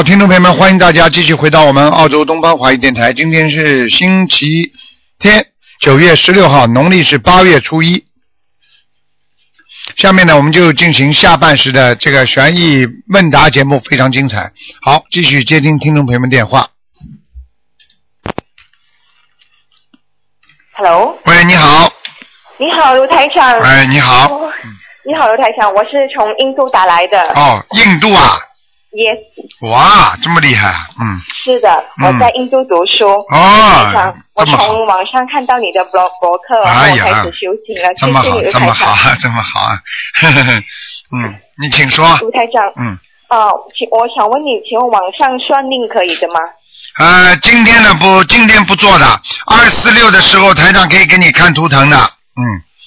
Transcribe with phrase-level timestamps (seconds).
[0.00, 3.12] 好，听众朋友们，欢迎大家继续回到我们澳洲东方华语电台。
[3.12, 4.46] 今天是星期
[5.18, 8.06] 天，九月十六号，农历是八月初一。
[9.98, 14.50] 下面呢，我们就进行下半时的这个悬疑问答节目，非常精彩。
[14.80, 16.68] 好，继续接听听众朋友们电话。
[20.72, 21.92] Hello，喂，你好，
[22.56, 23.60] 你好，卢台长。
[23.60, 24.50] 哎，你好，哦
[25.04, 27.20] 你好，卢台长，我是从印度打来的。
[27.34, 28.38] 哦，印度啊，
[28.92, 29.18] Yes，
[29.68, 31.70] 哇，这么厉害啊，嗯，是的，
[32.00, 33.04] 嗯我在印度读书。
[33.30, 37.94] 台哦，，我从网上看到你的博博客，然后开始修行了。
[37.96, 38.72] 这么好这么。
[38.74, 39.78] 好啊，这么好啊，
[41.14, 42.98] 嗯，你请说，卢台长，嗯。
[43.28, 43.46] 啊，
[43.78, 46.40] 请我想问你，请问网上算命可以的吗？
[46.98, 49.06] 呃，今天的不，今天不做的，
[49.46, 52.42] 二四六的时候台长可以给你看图腾的，嗯，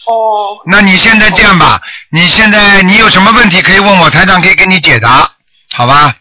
[0.06, 5.32] 哦，那你现在这样吧，你现在你有什么问题可以问我，台长可以给你解答，
[5.74, 6.16] 好吧？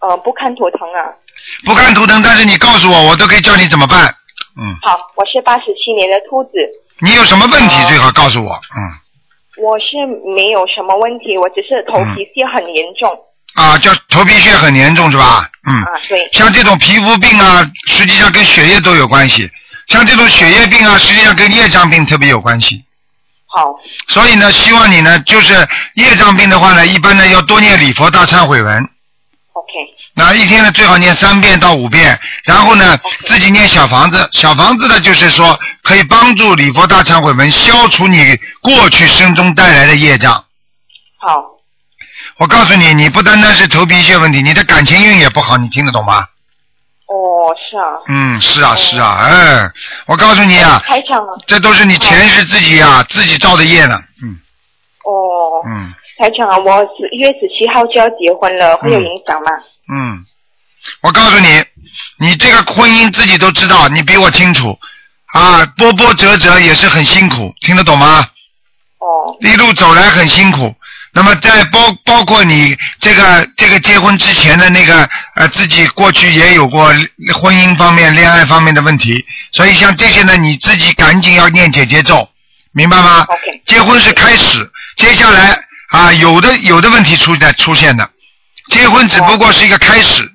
[0.00, 1.14] 呃，不看图腾啊。
[1.64, 4.04] 不看图腾，但是你告诉我，我都可以教你怎么办，
[4.60, 6.50] 嗯，好，我是八十七年的兔子，
[6.98, 8.78] 你有什么问题哦最好告诉我，嗯，
[9.64, 13.10] 我是没有什么问题，我只是头皮屑很严重。
[13.54, 15.48] 啊，叫头皮屑很严重是吧？
[15.68, 16.28] 嗯，啊，对。
[16.32, 19.48] 像这种皮肤病啊，实际上跟血液都有关系，
[19.88, 22.84] 像这种血液病啊，实际上跟业障病特别有关系。
[23.54, 23.74] 好，
[24.08, 28.82] 所以呢，希望你呢，就是业障病的话呢，一般呢要多念礼佛大忏悔文。
[29.52, 29.68] OK，
[30.14, 40.32] 那一天呢最好念三遍到五遍，然后呢自己念小房子，小房子呢就是说可以帮助礼佛大忏悔文消除你过去生中带来的业障。
[41.18, 41.42] 好，
[42.38, 46.26] 我告诉你，你不单单是头皮屑问题，你的感情运也不好，你听得懂吗？
[47.12, 47.84] 哦，是啊。
[48.08, 49.70] 嗯，是啊是啊，哎，
[50.06, 53.98] 我告诉你啊，台长啊，这都是你前世自己啊自己造的业呢。
[54.22, 54.38] 嗯
[55.04, 59.50] 哦，嗯台长啊，我十一月十七号就要结婚了，会有影响吗？
[59.92, 60.24] 嗯，
[61.02, 61.62] 我告诉你，
[62.18, 64.78] 你这个婚姻自己都知道，你比我清楚
[65.34, 68.26] 啊，波波折折也是很辛苦，听得懂吗？
[68.98, 70.74] 哦，一路走来很辛苦。
[71.14, 76.86] 那么在包包括你这个这个结婚之前的那个呃自己过去也有过
[77.34, 79.22] 婚姻方面、恋爱方面的问题，
[79.52, 82.26] 所以像这些呢，你自己赶紧要念姐姐咒，
[82.72, 83.26] 明白吗？
[83.66, 85.58] 结婚是开始，接下来
[85.90, 88.08] 啊有的有的问题出在出现的，
[88.70, 90.26] 结婚只不过是一个开始，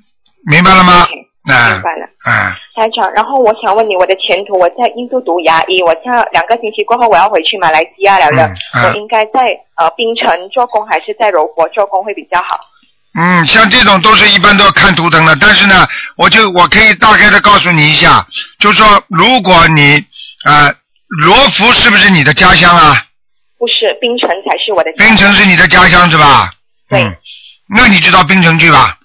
[0.46, 1.08] 明白了吗？
[1.50, 2.08] 啊明白了。
[2.24, 12.60] 啊台长，然后我想问你，我的前途，我在印度读牙医，我下两个星期过后我要回去马来西亚了了，嗯嗯我应该在呃槟城做工还是在柔佛做工会比较好？
[13.20, 15.88] 嗯，像这种都是一般都要看图腾的，但是呢，
[16.18, 18.24] 我就我可以大概的告诉你一下，
[18.60, 20.06] 就是说，如果你
[20.46, 20.72] 呃
[21.26, 22.94] 罗浮是不是你的家乡啊？
[23.58, 25.04] 不是，槟城才是我的家。
[25.04, 26.52] 槟城是你的家乡是吧？
[26.88, 27.18] 对嗯，
[27.76, 29.00] 那你就到槟城去吧。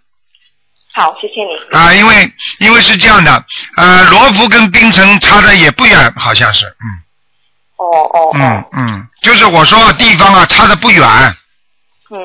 [0.94, 1.76] 好，谢谢你。
[1.78, 3.44] 啊，因为因为是这样的，
[3.76, 6.86] 呃，罗浮跟槟城差的也不远，好像是，嗯。
[7.76, 11.04] 哦哦嗯哦，嗯，就是我说地方啊差的不远，
[12.10, 12.16] 嗯，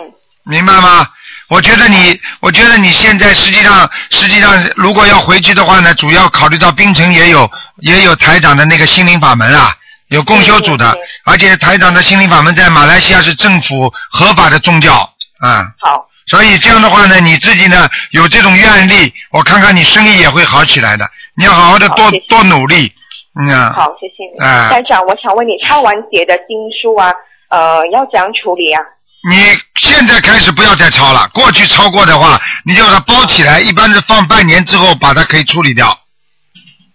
[0.44, 1.08] 明白吗？
[1.50, 9.74] 我觉得你，我觉得你现在实际上，实际上如果要回去的话呢，主要考虑到槟城也有也有台长的那个心灵法门啊，
[10.10, 14.94] 有共修组的而且台长的心灵法门在马来西亚是政府合法的宗教
[15.40, 21.10] 啊，好，所以这样的话呢，你自己呢有这种愿力，我看看你生意也会好起来的。
[21.36, 22.92] 你要好好的多多努力，
[23.40, 24.40] 嗯啊，好，谢谢你。
[24.40, 27.14] 哎台长，我想问你，抄完节的经书啊，
[27.50, 28.82] 呃，要怎样处理啊？
[29.30, 29.36] 你
[29.76, 35.88] 现在开始不要再抄了，过去抄过的话，你就把它包起来，一般是放半年之后把它可以处理掉，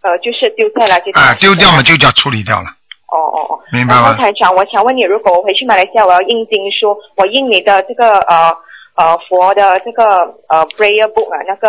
[0.03, 1.21] 呃，就是丢掉了这个。
[1.21, 2.69] 啊，丢掉嘛就叫处理掉了。
[3.12, 8.56] 哦哦哦，明白吗然后台长，我想问你，如果我回去马来西亚，我要印经书，我印你的这个呃
[8.94, 10.05] 呃佛的这个
[10.49, 11.69] 呃 prayer book 啊，那个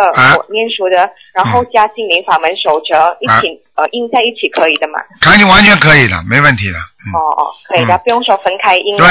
[0.50, 4.98] 念书的，然后嗯加心灵法门守则一起、呃印在一起可以的嘛？
[5.20, 6.78] 看你完全可以的，没问题的。
[6.78, 8.96] 嗯，哦哦，可以的，嗯不用说分开印。
[8.96, 9.06] 对，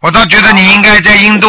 [0.00, 1.48] 我倒觉得你应该在印度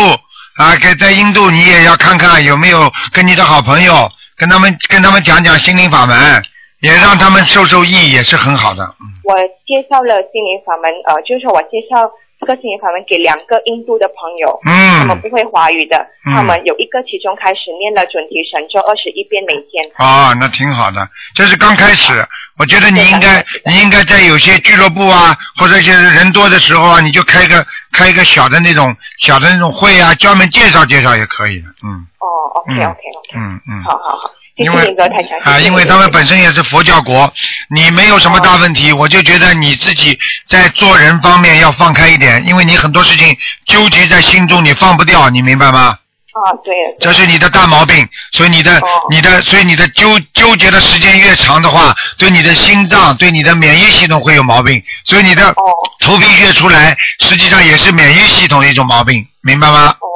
[0.58, 6.44] 啊，给在印度你也要看看有没有跟你的好朋友，跟他们跟他们讲讲心灵法门，
[6.82, 8.84] 也让他们受受益，也是很好的。
[8.84, 9.34] 嗯我
[9.66, 12.06] 介绍了心灵法门，呃，就是说我介绍
[12.46, 19.84] 个心灵法门给两个印度的朋友，嗯他们嗯，不会华语的，嗯他们有一个其中开始念了准提神咒二十一遍每天。
[19.98, 22.14] 啊，那挺好的，这是刚开始。
[22.58, 31.68] 我觉得你应该你应该在有些俱乐部啊，或者一些人多的时候啊，你就开个开一个小的那种小的那种会啊，专门介绍介绍也可以的。
[31.84, 32.28] 嗯哦
[32.62, 33.84] ，OK 嗯 OK OK，嗯嗯。
[33.84, 34.96] 好好好，谢因为。
[35.44, 37.32] 啊，因为他们本身也是佛教国，
[37.70, 40.18] 你没有什么大问题，我就觉得你自己
[40.48, 45.98] 在做人方面要放开一点，因为你很多事情纠结在心中，你放不掉，你明白吗？
[46.36, 55.56] 啊，对，这是你的大毛病，所以你的、哦你的，所以你的纠纠结的时间越长的话，对你的心脏、对你的免疫系统会有毛病，所以你的哦
[56.02, 59.96] 头皮越出来，实际上也是免疫系统的一种毛病，明白吗？
[60.00, 60.08] 哦，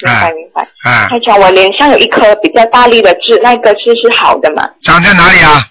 [0.00, 0.62] 明白明白。
[0.82, 4.68] 啊，他讲我脸上有一颗比较大力的痣，那个痣是好的嘛？
[4.82, 5.66] 长在哪里啊？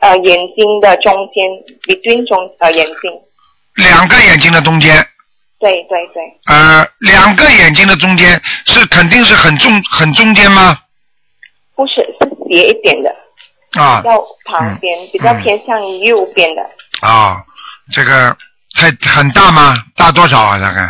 [0.00, 1.44] 呃，眼睛的中间
[1.86, 3.12] ，between 中呃眼睛，
[3.76, 4.94] 两个眼睛的中间。
[5.60, 8.30] 对对对，呃，两个眼睛的中间
[8.66, 10.76] 是肯定是很中很中间吗？
[11.76, 13.14] 不是是斜一点的，
[13.80, 16.62] 啊要旁边、比较偏向于右边的。
[17.00, 17.40] 啊，
[17.92, 18.36] 这个
[18.76, 19.76] 太很大吗？
[19.94, 20.58] 大多少啊？
[20.58, 20.88] 大概？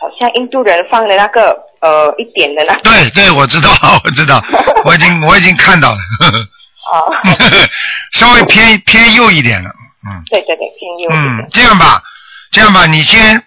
[0.00, 2.80] 嗯，好像印度人放的那个呃一点的那个。
[2.82, 3.70] 对对，我知道，
[4.04, 4.42] 我知道，
[4.84, 5.98] 我已经我已经看到了，
[8.12, 9.70] 稍微偏偏右一点了，
[10.08, 10.22] 嗯。
[10.30, 12.02] 对对对，偏右一嗯点。，这样吧，
[12.50, 13.42] 这样吧，你先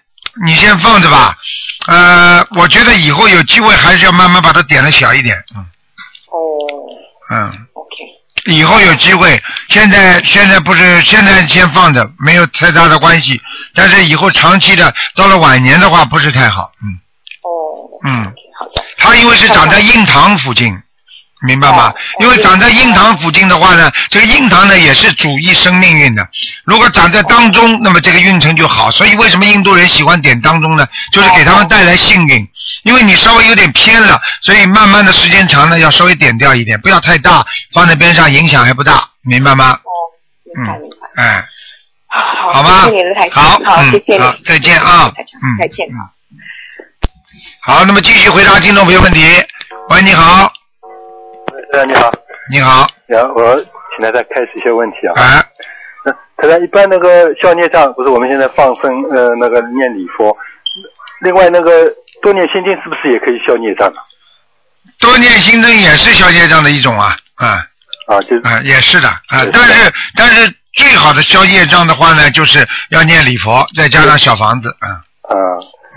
[0.45, 1.35] 你先放着吧，
[1.88, 5.65] 呃，我觉得以后有机会还是要慢慢把它点的小一点，嗯。
[6.31, 6.38] 哦。
[7.31, 7.67] 嗯。
[8.45, 13.42] 以后有机会，现在现在不是现在先放着，没有太大的关系。
[13.74, 16.72] 但是以后长期的，到了晚年的话，不是太好。
[16.84, 17.00] 嗯，
[17.44, 17.50] 哦，
[18.04, 20.78] 嗯 OK，好的，它因为是长在印堂附近，
[21.45, 21.95] 明白吗哦？
[22.19, 26.28] 因为长在印堂附近的话呢，这个印堂呢也是主一生命运的。
[26.63, 28.90] 如果长在当中，那么这个运程就好。
[28.92, 30.88] 所以为什么印度人喜欢点当中呢？
[31.12, 32.48] 就是给他们带来幸运。
[32.84, 39.72] 因为你稍微有点偏了，所以慢慢的时间长了，要稍微点掉一点，不要太大，放在边上影响还不大，明白吗？
[39.84, 39.92] 哦，
[40.56, 41.46] 明白嗯明白，哎，
[42.07, 42.69] 好，好吧
[43.31, 45.86] 好好，嗯谢谢你，好再见啊嗯再见。
[45.88, 46.07] 啊
[47.62, 49.22] 好，那么继续回答听众朋友问题。
[49.89, 50.51] 喂，你好，
[51.74, 52.12] 呃，你好，
[52.52, 53.56] 你好，然后我
[53.96, 55.20] 请大家开始一些问题啊。
[55.20, 55.44] 啊，
[56.06, 60.38] 那大家一般那个消孽障，不是我们现在放生呃那个念礼佛，
[61.22, 61.92] 另外那个
[62.22, 63.98] 多念心经是不是也可以消孽障啊？
[65.00, 67.66] 多念心经也是消业障的一种啊，啊
[68.06, 69.10] 啊，就是啊，也是的。
[69.10, 75.34] 啊但是但是最好的消业障的话呢，就是要念礼佛，再加上小房子，啊，啊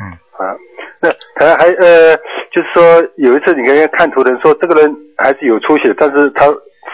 [0.00, 0.08] 嗯。
[0.40, 0.56] 啊，
[1.02, 2.16] 那他还呃，
[2.52, 6.46] 就是说有一次你跟人看图的人说这个人还是有出息的，但是他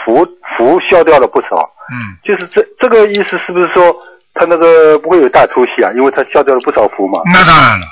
[0.04, 0.26] 福
[0.56, 3.94] 福消掉了不少，嗯，就是这这个意思是不是说
[4.34, 5.92] 他那个不会有大出息啊？
[5.94, 7.20] 因为他消掉了不少福嘛。
[7.32, 7.86] 那当然了，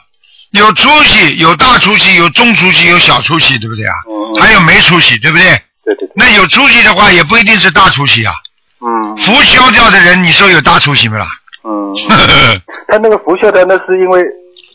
[0.52, 3.92] 有出息，有大出息，有中出息，有小出息，对不对啊？
[4.08, 5.44] 嗯，还有没出息，对不对？
[5.84, 8.32] 对对对，那有出息的话，也不一定是大出息啊。
[8.82, 11.26] 嗯福消掉的人，你说有大出息没啦？
[11.64, 11.94] 嗯。
[12.88, 14.24] 他那个福消掉，那是因为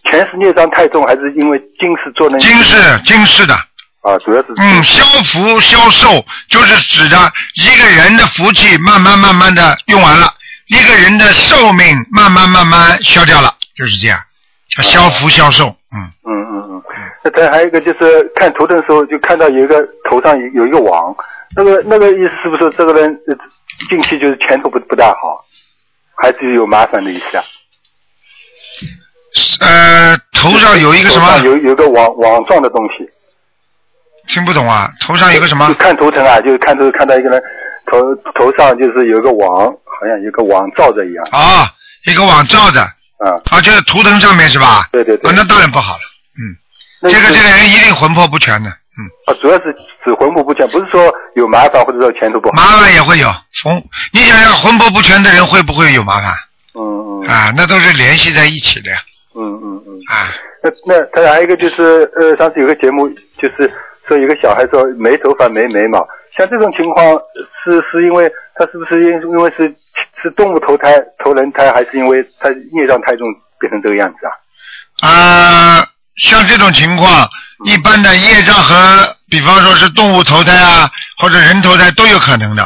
[0.10, 3.54] 前世孽障太重，还是因为今世做那今世今世的，
[4.02, 4.18] 啊？
[4.24, 7.18] 主要是嗯，消福消寿就是指的
[7.56, 10.28] 一个人的福气慢慢慢慢的用完了，
[10.68, 14.20] 一个人的寿命慢慢慢慢消掉了，就是这样，
[14.76, 16.84] 叫消福消寿，嗯，嗯嗯嗯。
[17.24, 21.16] 那他还有一个就是看图腾的时候，就看到有一个头上有有一个网，
[21.56, 23.36] 那个那个意思是不是这个人呃
[23.90, 25.44] 近期就是前途不不大好，
[26.22, 27.44] 还是有麻烦的意思啊？
[29.60, 31.38] 呃，头上有一个什么？
[31.44, 33.10] 有有个网网状的东西。
[34.28, 34.90] 听不懂啊？
[35.02, 35.74] 头上有个什就么？
[35.76, 37.42] 看图腾啊，就是看图看到一个人
[37.92, 38.00] 头
[38.34, 41.24] 头上就是有一个网，好像有个网罩着一样。
[41.32, 41.70] 啊，
[42.06, 44.88] 一个网罩着，啊，啊，就是图腾上面是吧？
[44.92, 46.02] 对对对啊，那当然不好了，
[46.40, 49.00] 嗯，这个这个人一定魂魄不全的，嗯。
[49.28, 49.66] 啊，主要是
[50.04, 52.54] 指魂魄不全，不是说有麻烦或者说前途不好。
[52.56, 53.28] 麻烦也会有，
[53.64, 53.76] 魂，
[54.12, 56.34] 你想想魂魄不全的人会不会有麻烦？
[56.74, 58.98] 嗯嗯啊，那都是联系在一起的呀，
[59.36, 59.90] 嗯嗯嗯。
[60.08, 63.72] 啊，那那他还有一个就是呃，上次有个节目就是
[64.08, 67.06] 说有个小孩说没头发没眉毛，像这种情况
[67.64, 69.74] 是是因为他是不是因因为是
[70.22, 73.28] 是动物投胎投人胎，还是因为他孽障太重
[73.60, 75.10] 变成这个样子啊？
[75.10, 77.28] 啊，像这种情况，
[77.66, 82.64] 一般的业障和，比方说是动物投胎啊，或者人投胎都有可能的，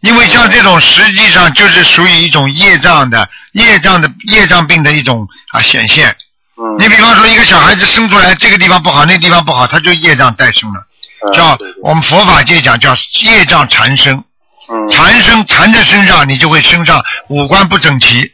[0.00, 6.16] 因为像这种实际上就是属于一种业障的业障的业障病的一种啊显现。
[6.58, 10.80] 嗯，你比方说一个小孩子生出来这个地方不好，那个地方不好，他就业障带生了，
[11.26, 14.22] 嗯叫我们佛法界讲叫业障缠身。
[14.68, 14.88] 嗯。
[14.90, 18.32] 缠身缠在身上，你就会身上五官不整齐，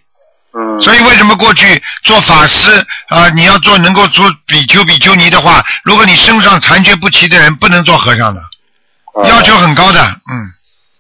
[0.55, 0.81] 嗯。
[0.81, 10.01] 所以为什么过去做法师啊、你要做能够做比丘比丘尼的话，如果你身上残缺不齐的人，不能做和尚的，啊要求很高的，
[10.31, 10.53] 嗯。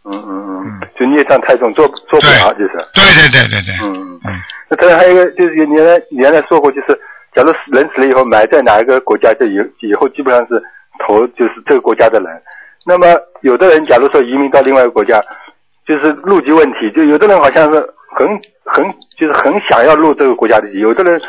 [0.04, 0.41] 嗯嗯，
[1.02, 2.74] 就孽障太重，做做不了，就是。
[2.94, 4.20] 对对对对对，嗯嗯。
[4.24, 4.40] 嗯，
[4.70, 6.98] 那当然还有一个就是原来原来说过，就是
[7.34, 10.62] 假如人死了以后埋在哪一个国家，就以以后基本上是
[11.00, 12.28] 投就是这个国家的人。
[12.86, 15.20] 那么有的人假如说移民到另外一个国家，
[15.84, 17.80] 就是入籍问题，就有的人好像是
[18.16, 18.28] 很
[18.64, 18.84] 很
[19.18, 21.20] 就是很想要入这个国家的籍，有的人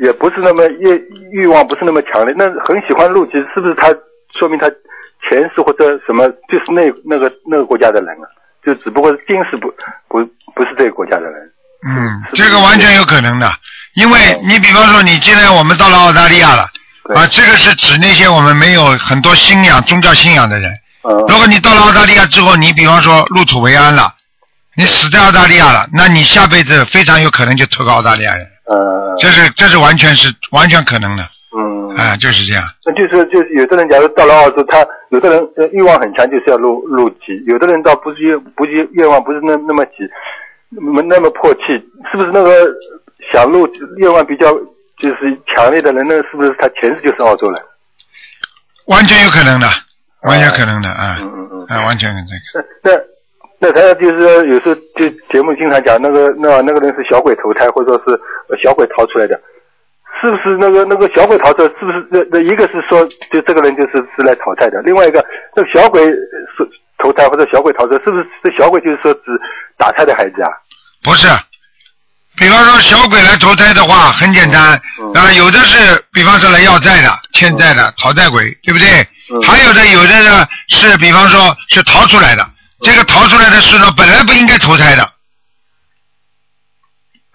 [0.00, 3.94] 也不是那么欲欲望不是那么强烈，那很喜欢入籍，是不是他
[4.32, 4.68] 说明他
[5.28, 8.26] 前世或者什么就是那那个那个国家的人啊？
[8.64, 9.68] 就只不过是今世不
[10.08, 10.24] 不
[10.54, 11.34] 不是这个国家的人。
[11.86, 13.50] 嗯，这个完全有可能的，
[13.94, 16.68] 因为你比方说，你既然我们到了澳大利亚了，
[17.04, 20.70] 对啊，这个是指那些我们没有很多信仰、宗教信仰的人。
[20.72, 24.12] 嗯如果你到了澳大利亚之后，你比方说入土为安了，
[24.74, 31.28] 你死在澳大利亚了，那你下辈子非常有可能就投个澳大利亚人，呃这是这是完全是完全可能的，嗯，
[32.00, 32.64] 啊，就是这样。
[32.86, 40.08] 那就是就是有的人假如到了澳洲，他有的人呃欲望很强，就是要入入籍；有的人倒不是愿不是愿望不是那那么急，
[40.70, 41.74] 那么那么迫切，
[42.10, 42.66] 是不是那个
[43.32, 44.52] 想入愿望比较
[44.98, 47.62] 就是强烈的人，那是不是他前世就是澳洲人？
[48.86, 49.66] 完全有可能的，
[50.22, 51.64] 完全可能的啊，嗯嗯嗯。
[51.68, 52.66] 啊，完全这个。
[52.82, 53.00] 那那
[53.62, 59.38] 那他就是有时候就节目经常讲那个那那个人是小鬼投胎，或者说是呃小鬼逃出来的，
[60.20, 61.64] 是不是那个那个小鬼逃走？
[61.64, 65.24] 是不是那那一个是说就这个人就是是来讨债的，另外一个
[65.56, 69.22] 那个小鬼是投胎或者小鬼逃走，是不是这小鬼就是说指
[69.78, 70.50] 打胎的孩子啊？
[71.02, 71.26] 不是，
[72.36, 78.86] 比方说小鬼来投胎的话，很简单嗯啊，有的是比方说来要债的、欠债的、讨债鬼，对不对？
[79.32, 82.44] 嗯还有的有的呢是比方说是逃出来的，
[82.82, 85.08] 这个逃出来的是呢本来不应该投胎的，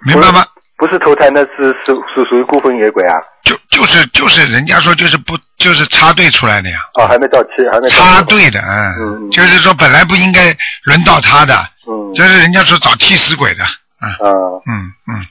[0.06, 0.46] 明白吗？
[0.86, 3.15] 不是投胎，那是属属属于孤魂野鬼啊！
[3.44, 8.94] 就就是就是人家说就是不就是插队出来的呀，哦，还没到期，还没到期插队的，嗯。
[9.00, 11.56] 嗯，就是说本来不应该轮到他的，
[11.88, 12.13] 嗯。
[12.13, 14.30] 这是人家说找替死鬼的，啊，啊，
[14.70, 15.25] 嗯嗯。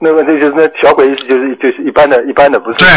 [0.00, 2.88] 那个那就是那小鬼意思就是就是一般的一般的，不是对。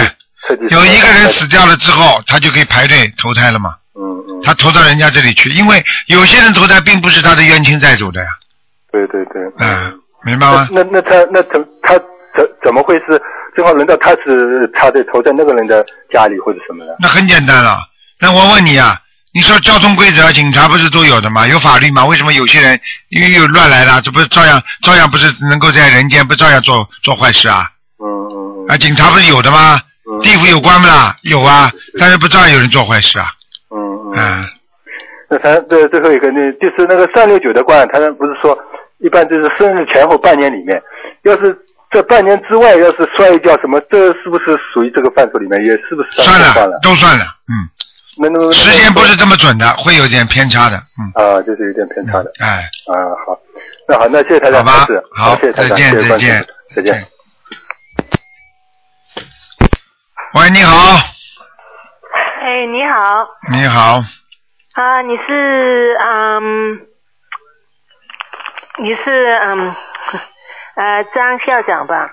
[0.69, 3.71] 有一个人死掉了之后，他就可以排队投胎了嘛？
[3.95, 8.27] 嗯嗯，他投到人家这里去，因为有些人投胎并不是他的冤亲债主的呀，
[8.91, 10.67] 对对对，嗯，明白吗？
[10.71, 11.93] 那那他那怎他
[12.35, 13.21] 怎怎么会是
[13.55, 16.95] 正好轮到他是插队投在那个人的家里或者什么的？
[16.99, 17.77] 那很简单了。
[18.19, 18.97] 那我问你啊，
[19.33, 21.47] 你说交通规则，警察不是都有的吗？
[21.47, 22.05] 有法律吗？
[22.05, 27.67] 为什么有些人因为有乱来的，这不是照样照样不是能够在人间不照样做做坏事啊？
[27.99, 29.79] 嗯嗯啊，警察不是有的吗？
[30.09, 31.15] 嗯地府有关不啦？
[31.23, 33.25] 有啊，但是不照样有人做坏事啊？
[33.71, 33.77] 嗯
[34.11, 34.13] 嗯。
[34.17, 34.45] 嗯，
[35.29, 38.57] 那他这最后一个那就是那个三六九的官，他不是说
[39.03, 40.81] 一般就是生日前后半年里面，
[41.23, 41.55] 要是
[41.91, 45.61] 这半年之外要是摔一跤什么，这是不是属于这个范畴里面？
[45.63, 47.67] 也是不是算算了，都算了，嗯，
[48.17, 51.11] 那那时间不是这么准的，会有点偏差的，嗯。
[51.13, 52.31] 啊，就是有点偏差的。
[52.39, 52.95] 哎，啊，
[53.27, 53.37] 好，
[53.89, 56.45] 那好，那谢谢大家，好吧好再见再见。
[56.73, 57.05] 再见。
[60.33, 60.95] 喂，你好，
[62.41, 64.03] 哎，你好，你好，
[64.73, 66.79] 啊，你是嗯，
[68.83, 69.73] 你是嗯，
[70.75, 72.11] 呃，张校长吧？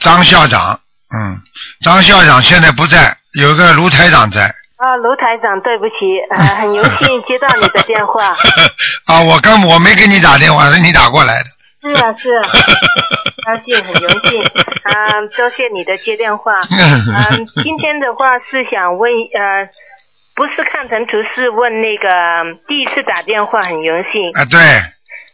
[0.00, 0.80] 张校长，
[1.16, 1.38] 嗯，
[1.80, 4.52] 张校长现在不在，有个卢台长在。
[4.78, 8.34] 啊，卢台长，对不起，呃， 很荣幸接到你的电话。
[9.06, 11.48] 啊，我刚我没给你打电话，是你打过来的。
[11.80, 12.50] 是啊，是啊，
[13.46, 14.42] 高兴，很荣幸。
[14.42, 16.52] 啊，多谢你的接电话。
[16.68, 19.68] 嗯，今天的话是想问，呃，
[20.34, 24.32] 不是看成图，是问那个第一次打电话，很荣幸。
[24.34, 24.58] 啊，对，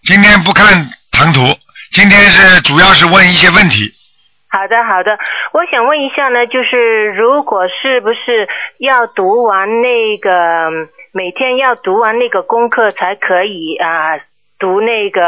[0.04, 0.66] 今天不看
[1.12, 1.40] 唐图，
[1.92, 3.88] 今天是主要是问一些问题。
[4.48, 5.16] 好的，好的。
[5.52, 10.70] 我想问一下呢，就是如果是不是要读完那个
[11.12, 14.18] 每天要读完那个功课才可以啊、
[14.58, 15.22] 读那个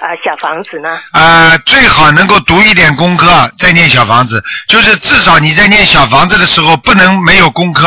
[0.00, 0.90] 啊、小房子呢？
[1.12, 3.26] 啊、最好能够读一点功课，
[3.60, 7.86] 再念小房子，就是至少你在念小房子的时候不能没有功课。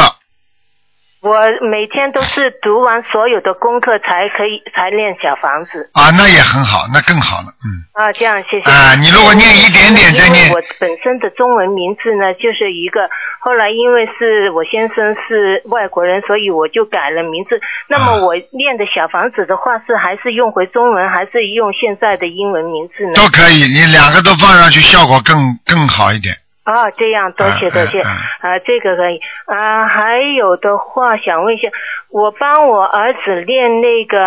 [1.23, 1.39] 我
[1.71, 7.79] 每天都是读完所有的功课才可以才练小房子啊，那也很好，那更好了，嗯。
[7.95, 8.69] 啊，这样谢谢。
[8.69, 13.07] 啊你如果念一点点再念我本身的中文名字呢就是一个，
[13.39, 17.55] 后来因为是我先生是外国人，所以我就改了名字。
[17.87, 23.15] 那啊么我念的小房子的话是还是用回中文，还是用现在的英文名字呢？
[23.15, 26.35] 都可以，你两个都放上去，效果更更好一点。
[26.65, 29.88] 哦，这样，多谢嗯多谢，嗯啊，这个可以啊。
[29.88, 31.67] 还有的话想问一下，
[32.10, 34.17] 我帮我儿子练那个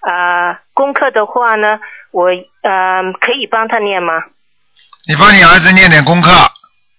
[0.00, 1.78] 啊功课的话呢，
[2.10, 4.14] 我呃可以帮他练吗？
[5.06, 6.28] 你帮你儿子念点功课，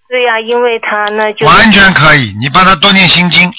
[0.10, 2.34] 对呀、因为他呢就完全可以。
[2.40, 3.50] 你帮他多念心经，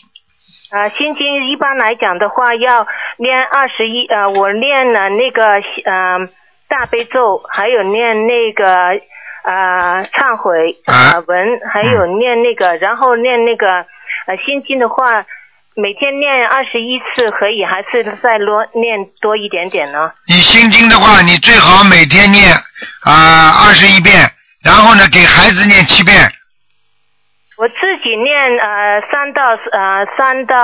[0.70, 2.86] 啊，心经一般来讲的话要
[3.18, 6.26] 念二十一，呃，我念了那个呃
[6.68, 8.98] 大悲咒，还有念那个
[9.42, 13.66] 呃忏悔啊呃文，还有念那个，然后念那个
[14.26, 15.24] 呃心经的话，
[15.74, 20.12] 每天念二十一次可以，还是再多念多一点点呢？
[20.28, 22.52] 你心经的话，你最好每天念
[23.02, 24.30] 啊二十一遍，
[24.62, 26.28] 然后呢给孩子念七遍，
[27.56, 30.54] 我自己念呃三到呃三到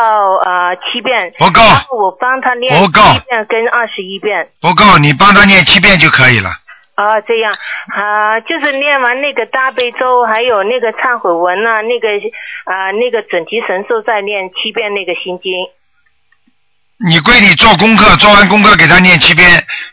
[0.44, 4.48] 呃七遍，不够然后我帮他念不够七遍跟二十一遍。
[4.60, 6.50] 不够，你帮他念七遍就可以了。
[6.98, 7.54] 啊，这样
[7.94, 12.08] 啊，就是念完那个大悲咒，还有那个忏悔文啊，那个
[12.64, 15.52] 啊那个准提神咒，再念七遍那个心经。
[17.06, 19.46] 你归你做功课，做完功课给他念七遍，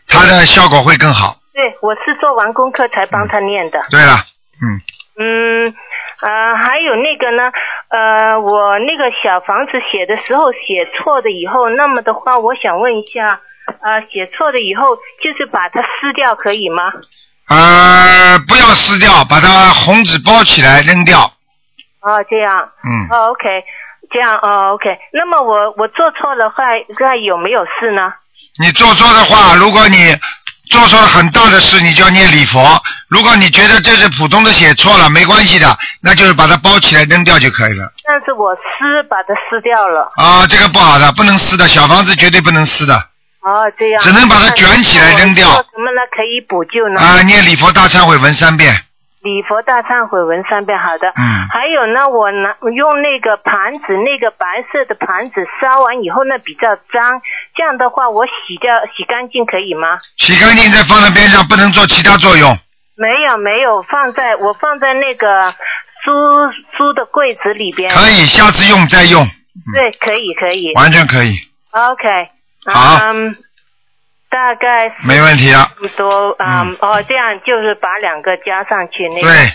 [0.08, 1.36] 他的效果会更好。
[1.54, 3.86] 对，我是做完功课才帮他念的。
[3.92, 4.26] 对了，
[4.66, 4.82] 嗯，
[5.22, 5.76] 嗯，
[6.22, 7.52] 啊，还有那个呢，
[7.90, 13.40] 呃，我那个小房子写的时候写错的以后，那么的话，我想问一下，
[13.86, 16.92] 呃，写错了以后就是把它撕掉可以吗？
[17.48, 21.22] 呃，不要撕掉，把它红纸包起来扔掉。
[22.02, 22.68] 哦，这样。
[22.84, 23.64] 嗯，哦，OK，
[24.12, 24.90] 这样哦，OK。
[25.14, 26.64] 那么我我做错了话，
[27.00, 28.12] 那有没有事呢？
[28.60, 30.18] 你做错的话，如果你
[30.72, 32.82] 做错了很大的事，你就要念礼佛。
[33.08, 37.88] 如果你觉得这是普通的写错了，没关系的，那就是把它包起来扔掉就可以了。
[38.04, 40.12] 但是我撕把它撕掉了。
[40.16, 43.10] 啊，这个不好的，不能撕的，小房子绝对不能撕的。
[43.46, 44.02] 哦，这样。
[44.02, 46.02] 只能把它卷起来扔掉什么呢？
[46.10, 47.00] 可以补救呢？
[47.00, 48.74] 啊，念礼佛大忏悔文三遍。
[49.22, 51.10] 礼佛大忏悔文三遍，好的。
[51.18, 57.22] 嗯还有呢，我拿用那个盘子，那个白色的盘子烧完以后呢比较脏，
[57.56, 59.98] 这样的话我洗掉洗干净可以吗？
[60.18, 62.50] 洗干净再放在边上，不能做其他作用。
[62.98, 65.52] 没有没有，放在我放在那个
[66.04, 66.12] 书
[66.78, 67.90] 书的柜子里边。
[67.90, 69.26] 可以，下次用再用，
[69.74, 70.72] 对，可以可以。
[70.76, 71.36] 完全可以
[71.72, 72.35] ，OK。
[72.66, 73.36] 好嗯，
[74.30, 75.72] 大概没问题啊。
[75.78, 79.28] 不多，嗯，哦，这样就是把两个加上去那个。
[79.28, 79.52] 对，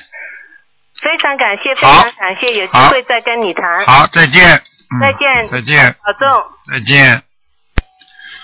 [1.03, 3.85] 非常感谢，非常感谢，有机会再跟你谈。
[3.87, 4.62] 好，再见。
[4.92, 6.44] 嗯再见再见，保重。
[6.73, 7.23] 再见。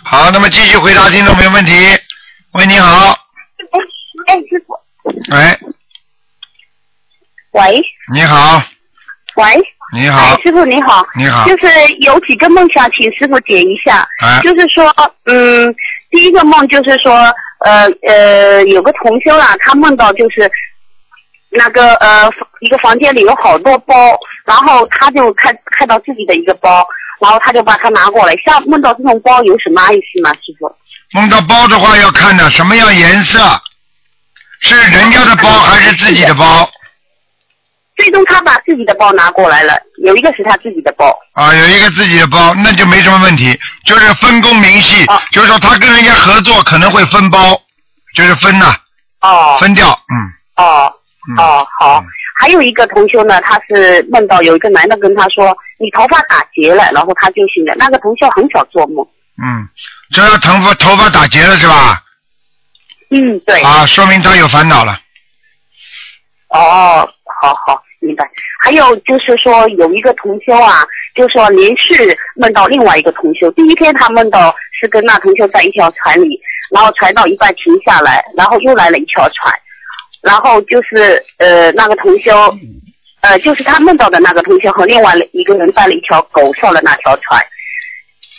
[0.05, 1.73] 好，那么继续回答听众朋友问题。
[2.53, 3.19] 喂，你好，
[4.29, 4.75] 哎，师傅，
[5.33, 5.59] 喂，
[7.51, 8.63] 喂你好，
[9.35, 9.55] 喂，
[9.93, 10.19] 你好。
[10.19, 11.67] 哎，，师傅你好，你好，就是
[12.01, 14.41] 有几个梦想请师傅解一下，哎。
[14.43, 14.93] 就是说，
[15.25, 15.75] 嗯，
[16.11, 17.13] 第一个梦就是说，
[17.65, 20.51] 呃呃，有个同修啦，他梦到就是
[21.51, 22.29] 那个呃
[22.61, 23.95] 一个房间里有好多包，
[24.45, 26.85] 然后他就看看到自己的一个包，
[27.21, 30.69] 然后他就把它拿过来，像梦到这种包有什么意思吗，师傅？
[31.13, 33.39] 梦到包的话要看的什么样颜色，
[34.61, 36.69] 是人家的包还是自己的包？
[37.97, 41.17] 最终他把自己的包拿过来了，有一个是他自己的包。
[41.33, 47.61] 啊，有一个自己的包，那就没什么问题，就是分工明细，哦就是说他跟人家合作可能会分包，
[48.15, 48.77] 就是分呐、
[49.21, 50.65] 哦分掉，嗯。
[50.65, 50.93] 哦
[51.29, 52.07] 嗯哦，好嗯。
[52.39, 57.75] 还有一个同修呢，他是梦到有一个男的跟他说：“你头发打结了。”然后他就醒了。
[57.79, 59.05] 那个同修很少做梦。
[59.43, 59.67] 嗯，
[60.13, 62.03] 这要头发头发打结了是吧？
[63.11, 63.63] 嗯，对。
[63.63, 65.01] 啊，说明他有烦恼了。
[66.51, 67.09] 哦，
[67.43, 68.25] 好好，明白。
[68.63, 71.95] 还有就是说，有一个同修啊，就是说连续
[72.37, 73.51] 梦到另外一个同修。
[73.51, 76.41] 第一天他梦到是跟那同修在一条船里，
[76.73, 79.53] 然后船到一半停下来，然后又来了一条船，
[80.23, 82.33] 然后就是呃那个同修，
[83.23, 87.45] 呃就是他梦到的那个同修和另外一个人带了一条狗上了那条船，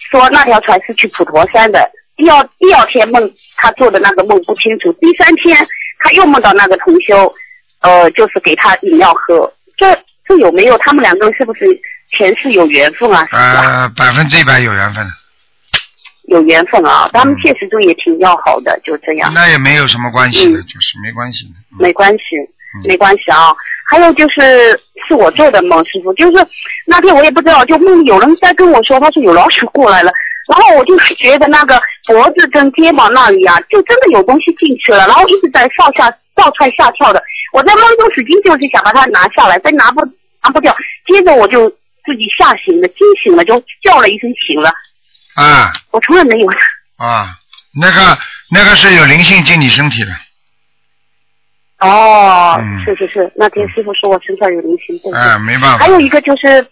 [0.10, 1.90] 说那条船是去普陀山的。
[2.16, 5.56] 第二第二天梦他做的那个梦不清楚，第三天
[6.00, 7.32] 他又梦到那个同修，
[7.82, 9.54] 呃，就是给他饮料喝。
[9.78, 9.94] 这
[10.26, 11.66] 这有没有他们两个人是不是
[12.18, 13.28] 前世有缘分啊？
[13.32, 15.06] 呃，百分之一百有缘分，
[16.28, 21.52] 有缘分啊，他们嗯现实中也挺要好的，就这样，那也没有什么关系的，嗯就是没关系的。
[21.72, 22.24] 嗯没关系
[22.76, 23.56] 嗯，没关系啊。
[23.90, 26.48] 还有就是是我做的梦，师傅，就是
[26.86, 30.12] 那天我也不知道，就梦里有人在跟我说，他说有老鼠过来了。
[30.50, 37.22] 然后我就觉得那个脖子跟肩膀那里啊，就真的有东西进去了，然后一直在上下上蹿下跳的。
[37.52, 40.06] 我在梦中使劲就是想把它拿下来，但拿不
[40.44, 40.76] 拿不掉。
[41.06, 44.70] 接着我就自己吓醒了，惊醒了，就叫了一声醒了。
[45.36, 46.48] 啊我从来没有。
[46.98, 47.36] 啊，
[47.80, 48.18] 那个
[48.52, 50.12] 那个是有灵性进你身体的，
[51.80, 55.00] 哦，嗯是是是，那天师傅说我身上有灵性。
[55.14, 56.66] 哎，没办法还，有一个就是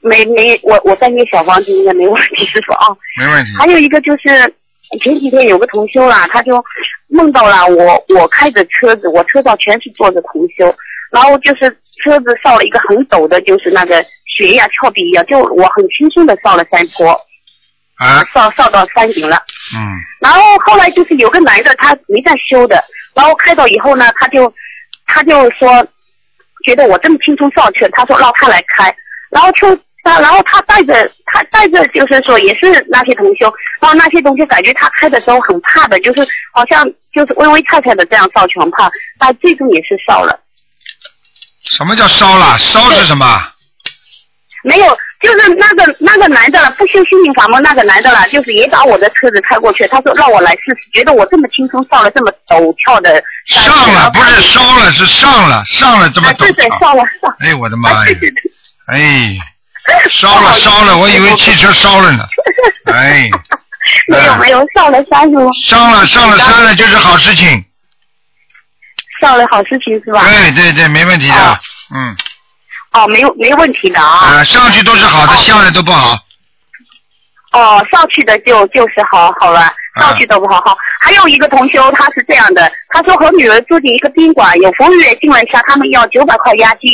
[0.00, 2.86] 没没我我在念小房子应该没问题，师傅啊。
[3.18, 3.50] 没问题。
[3.58, 4.54] 还有一个就是
[5.00, 6.62] 前几天有个同修啦，他就
[7.08, 10.74] 梦到了我，我开着车子，我车上全是坐着同修，
[11.10, 11.70] 然后就是
[12.02, 14.04] 车子上了一个很陡的，就是那个
[14.36, 17.10] 悬崖峭壁一样，就我很轻松的上了山坡，
[17.96, 19.36] 啊，上上到山顶了。
[19.74, 19.78] 嗯，
[20.20, 22.82] 然后后来就是有个男的，他没在修的，
[23.14, 24.52] 然后开到以后呢，他就
[25.06, 25.68] 他就说，
[26.64, 28.94] 觉得我这么轻松上去了，他说让他来开，
[29.30, 29.68] 然后就
[30.02, 36.84] 他，然后他带着他带着就是说也是那些同修，然后那些同修感觉他开的时候很怕的，就是好像
[37.14, 40.38] 就是微微颤颤的这样上去很怕，但最终也是烧了，
[41.64, 42.58] 什么叫烧了？
[42.58, 43.48] 烧是什么？
[44.64, 44.86] 没有，
[45.20, 57.34] 就是那个那个男的了，不修心灵法门那个男的了，就是也把我的车子开过去，他说让我来试试，觉得我这么轻松上了这么陡峭的上了，不是烧了，是上了，上了这么啊，对对，陡上了上。
[57.40, 58.04] 哎，我的妈呀啊！
[58.06, 58.42] 对对对
[58.86, 59.36] 哎，
[60.10, 62.26] 烧了烧了，我以为汽车烧了呢。
[62.86, 63.28] 哎，
[64.08, 67.64] 没 有没有，上了山路，上了上了山了就是好事情。
[69.20, 70.24] 上了好事情是吧？
[70.24, 71.58] 对对对，没问题的哦。
[71.94, 72.16] 嗯，
[72.92, 74.06] 哦，没有没有问题的啊。
[74.38, 76.18] 啊，上去都是好的，哦下来都不好。
[77.52, 80.76] 哦，上去的就就是好好了，上去都不好好。
[81.00, 86.90] 还有一个同修他是这样的，他说和女儿住进一个宾馆，有服务员进来向他们要九百块押金，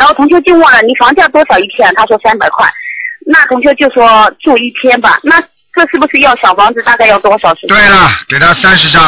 [0.00, 1.92] 然后同学就问了你房价多少一天？
[1.94, 2.66] 他说三百块，
[3.26, 5.38] 那同学就说住一天吧，那
[5.74, 7.52] 这是不是要小房子大概要多少？
[7.52, 9.04] 是吧对了，给他三十张。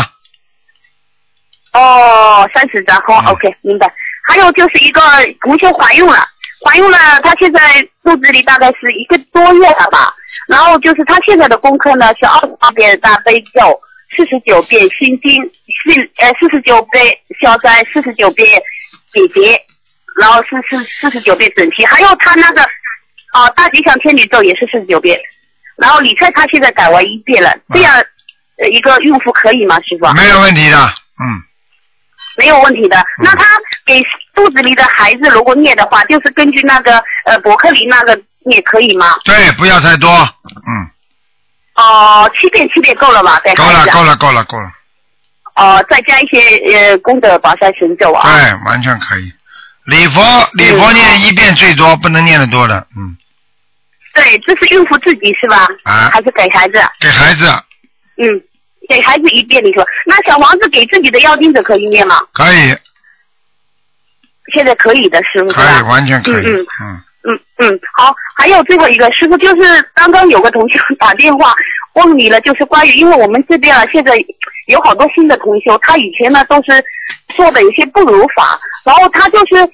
[1.72, 3.90] 哦，三十张，好、嗯 o k 明白。
[4.28, 5.00] 还有就是一个
[5.40, 6.28] 同学怀孕了，
[6.62, 10.12] 怀孕了，她现在肚子里大概是一个多月了吧。
[10.46, 13.81] 然后就是她现在的功课呢是二十八遍大悲咒，
[14.14, 17.02] 四十九遍心经，四呃四十九遍
[17.40, 18.46] 消灾，四十九遍
[19.14, 19.59] 解结，
[20.20, 22.62] 然后是是四十九遍准提，还有他那个
[23.33, 25.18] 啊、大吉祥天女咒也是四十九遍。
[25.77, 27.94] 然后李翠她现在改为一遍了，这样、
[28.59, 30.07] 呃一个孕妇可以吗，师傅？
[30.14, 30.77] 没有问题的，
[31.18, 31.40] 嗯，
[32.37, 33.03] 没有问题的。
[33.18, 33.44] 那他
[33.87, 34.01] 给
[34.35, 39.16] 肚子里的孩子如果念的话，就是根据那个呃伯克林那个念可以吗？
[39.25, 40.11] 对，不要太多，
[40.68, 40.90] 嗯，
[41.75, 43.40] 哦、七遍七遍够了吧？
[43.42, 43.87] 给够了。
[43.87, 44.70] 够了，够了，够了，
[45.57, 46.38] 哦、再加一些
[46.72, 48.22] 呃功德宝山神咒啊。
[48.31, 49.33] 对，完全可以。
[49.85, 50.21] 礼佛，
[50.55, 53.16] 礼佛念一遍最多，不能念的多的，嗯，
[54.14, 55.66] 对，这是孕妇自己是吧？
[55.85, 56.11] 啊。
[56.12, 56.81] 还是给孩子？
[57.01, 57.47] 给孩子。
[58.16, 58.40] 嗯，
[58.88, 62.21] 给孩子一遍你说，那小王子给自己的要经者可以念吗？
[62.33, 62.77] 可以，
[64.53, 66.66] 现在可以的，师傅可以，完全可以，嗯嗯
[67.25, 71.55] 嗯，嗯嗯，好，还有最后一个师傅，就是刚刚有个同学 打电话
[71.95, 74.14] 问你了，就是关于，因为我们这边啊，现在
[74.66, 76.85] 有好多新的同修，他以前呢都是
[77.33, 79.66] 做的有些不如法，然后他就是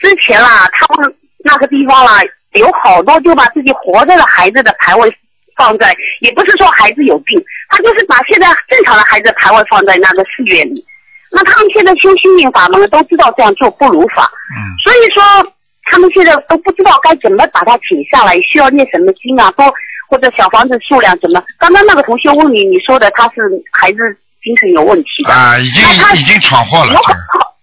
[0.00, 2.20] 之前啦，他们那个地方啦，
[2.52, 5.12] 有好多就把自己活着的孩子的牌位
[5.56, 10.84] 放在，也不是说孩子有病，他就是把现在正常的孩子牌位放在那个寺院里。
[11.32, 15.22] 那他们现在修心灵法门都知道这样做不如法，嗯，所以说，
[15.84, 19.72] 他们现在都不知道该怎么把它请下来，需要念什么经啊，多
[20.08, 21.40] 或者小房子数量怎么？
[21.56, 23.98] 刚刚那个同学问你，你说的他是孩子
[24.42, 25.82] 精神有问题的，啊，已经
[26.20, 27.54] 已经闯祸了有，好，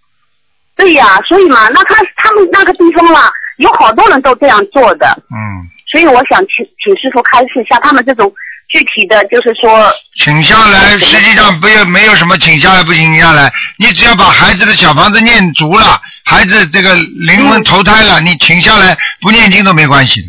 [0.76, 8.32] 对呀、所以嘛，那他他们那个地方嘛，有好多人都这样做的，嗯，所以我想请请师傅开示一下他们这种
[8.70, 17.64] 具体的，就是说，请下来，实际上不要没有什么请下来不请下来，你只要把孩子的小房子念足了，孩子这个灵魂嗯。
[17.64, 20.28] 投胎了，你请下来不念经都没关系的。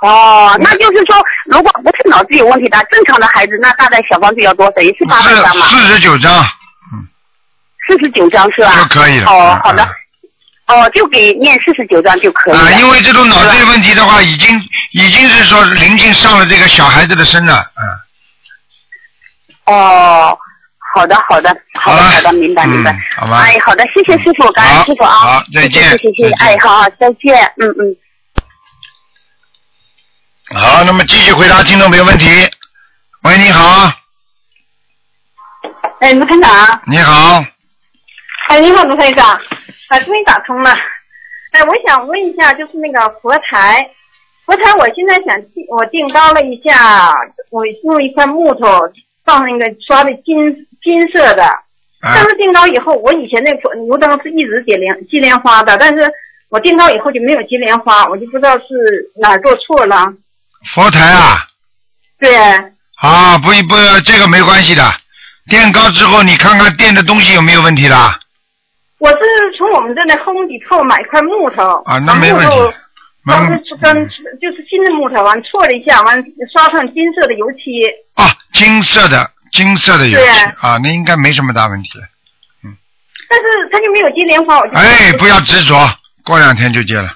[0.00, 4.80] 哦，那就是说，如果不是脑子有问题的正常的孩子，那大概小房子要多少？
[4.80, 5.66] 也是八百张嘛？
[5.66, 6.44] 四十九张
[7.88, 8.72] 四十九张是吧？
[8.76, 9.30] 就可以了。
[9.30, 9.88] 哦，好的嗯。
[10.68, 12.60] 哦，就给念四十九张就可以了。
[12.60, 14.56] 啊，因为这种脑子有问题的话，已经
[14.92, 17.64] 已经是说灵性上了这个小孩子的身了，
[19.66, 20.38] 嗯，哦，
[20.94, 22.96] 好的，好的，好的，好的，明白，嗯明白。
[23.16, 25.10] 好吧哎，好的，谢谢师傅，感恩师傅啊。
[25.10, 27.96] 好再见谢谢，谢谢，哎，好，再见，嗯嗯。
[30.54, 32.24] 好，那么继续回答听众朋友问题。
[33.22, 33.92] 喂，你好，
[36.00, 37.44] 哎，卢台长，你好，
[38.48, 39.28] 哎，你好，卢台长，
[39.88, 40.70] 啊，终于打通了。
[41.52, 43.90] 哎，我想问一下，就是那个佛台，
[44.46, 47.12] 佛台，我现在想定，我定高了一下，
[47.50, 48.66] 我用一块木头
[49.26, 52.14] 放那个刷的金金色的，啊。
[52.14, 56.10] 但是定高以后，我以前那佛油灯是一直点莲金莲花的，但是
[56.48, 58.64] 我定高以后就没有金莲花，我就不知道是
[59.20, 60.10] 哪儿做错了。
[60.66, 61.46] 佛台啊，
[62.18, 62.36] 对，
[63.00, 64.84] 啊，不不，这个没关系的。
[65.48, 68.18] 垫高之后，你看看垫的东西有没有问题啦？
[68.98, 69.16] 我是
[69.56, 72.56] 从我们这那 Home Depot 买一块木头，啊那没问题
[73.30, 73.62] 嗯
[74.40, 77.84] 就是新的木头，完错了一下，完刷上金色的油漆。
[78.14, 81.90] 啊，金色的金色的油漆对啊，那应该没什么大问题。
[82.64, 82.76] 嗯
[83.30, 85.74] 但是它就没有接莲花，我就哎，不要执着，
[86.24, 87.14] 过两天就接了，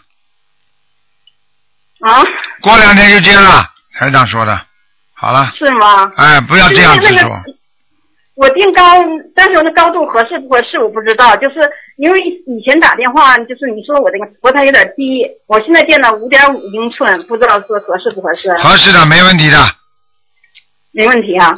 [2.02, 2.22] 啊，
[2.60, 3.64] 过两天就接了。
[3.94, 4.58] 台长说的，
[5.14, 6.10] 好了，是吗？
[6.16, 7.42] 哎，不要这样执着就是那个。
[8.34, 8.82] 我定高，
[9.36, 18.50] 但是我的高度合适不合适我不知道，就是因为以前打电话，就是你说我这个佛台有点低，我现在垫了五点五英寸，不知道是合适不合适？
[18.56, 19.58] 合适的，没问题的。
[20.92, 21.56] 没问题啊。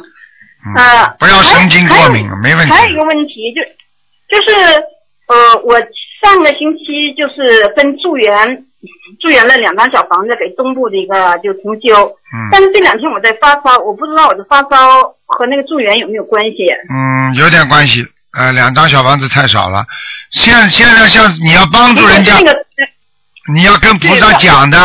[0.67, 2.71] 嗯，啊，不要神经过敏，没问题。
[2.71, 4.53] 还有一个问题就就是
[5.27, 5.79] 呃，我
[6.21, 8.65] 上个星期就是跟助缘
[9.19, 16.69] 助缘了两张小房子给东部的一个就同修，嗯但是这两天我在发烧，我不知道我的发烧和那个助缘有没有关系？
[16.91, 18.05] 嗯，有点关系。
[18.37, 19.85] 呃，两张小房子太少了。
[20.31, 22.59] 现现在像你要帮助人家那，个
[23.53, 24.77] 你要跟菩萨讲的。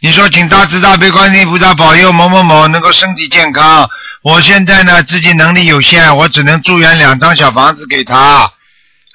[0.00, 3.88] 你说请大慈大悲观世音菩萨保佑某某某能够身体健康。
[4.22, 8.48] 我现在呢自己能力有限，我只能助缘两张小房子给他。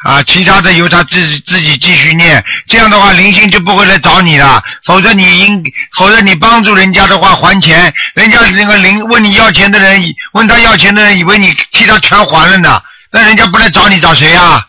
[0.08, 4.64] 啊，其他的由他自己自己继续念，这样的话灵性就不会来找你了。
[4.86, 5.62] 否则你应，
[5.98, 14.66] 否则你帮助人家的话还钱，人家那个灵问你要钱的人，问他要钱的人以为你替他全还了呢，那人家不来找你找谁呀、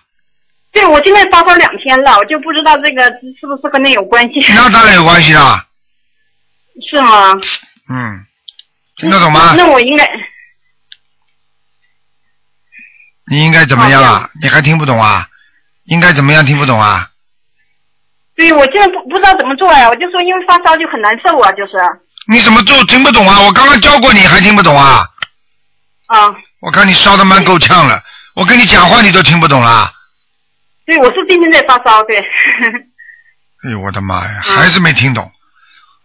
[0.72, 4.44] 对，我现在发烧两天了，我就不知道这个是不是跟那有关系？
[4.56, 5.64] 那当然有关系啦，
[6.90, 7.38] 是吗？
[7.88, 8.26] 嗯，
[8.96, 9.54] 听得懂吗？
[9.56, 10.04] 那我应该
[13.30, 14.30] 你应该怎么样啊？
[14.42, 15.26] 你还听不懂啊？
[15.84, 17.08] 应该怎么样听不懂啊？
[18.36, 21.72] 对我现在不不知道怎么做呀，我就说因为发烧就很难受啊，就是
[22.26, 23.40] 你怎么做听不懂啊？
[23.40, 25.06] 我刚刚教过你还听不懂啊？
[26.06, 28.02] 啊，我看你烧的蛮够呛了，
[28.34, 29.92] 我跟你讲话你都听不懂啦。
[30.86, 32.18] 对，我是今天在发烧，对，
[33.64, 35.30] 哎呦我的妈嗯呀，还是没听懂。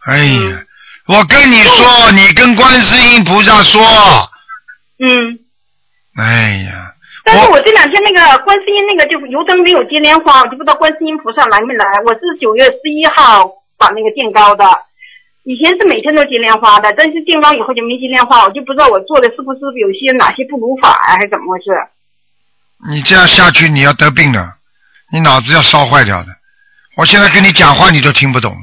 [0.04, 0.64] 哎呀，
[1.06, 3.80] 我跟你说，你跟观世音菩萨说，
[4.98, 5.38] 嗯。
[6.16, 6.93] 哎呀，
[7.26, 11.84] 但是我这两天那个观世音那个就油灯没有接莲花，我就不知道观世音菩萨来没来。
[12.04, 14.64] 我是九月十一号把那个垫高的，
[15.42, 21.70] 以前是每天都接莲花的，但是垫高以后就没接莲花，我就不知道我做的是不是有些哪些不如法啊，还是怎么回事？
[22.90, 24.56] 你这样下去你要得病的，
[25.10, 26.28] 你脑子要烧坏掉的。
[26.96, 28.54] 我现在跟你讲话你都听不懂，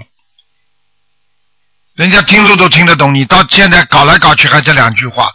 [1.96, 5.32] 人家听众都听得懂，你到现在搞来搞去还这两句话。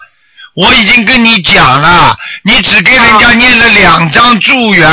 [0.56, 4.88] 我已经跟你讲了，你只给人家念了两张助缘，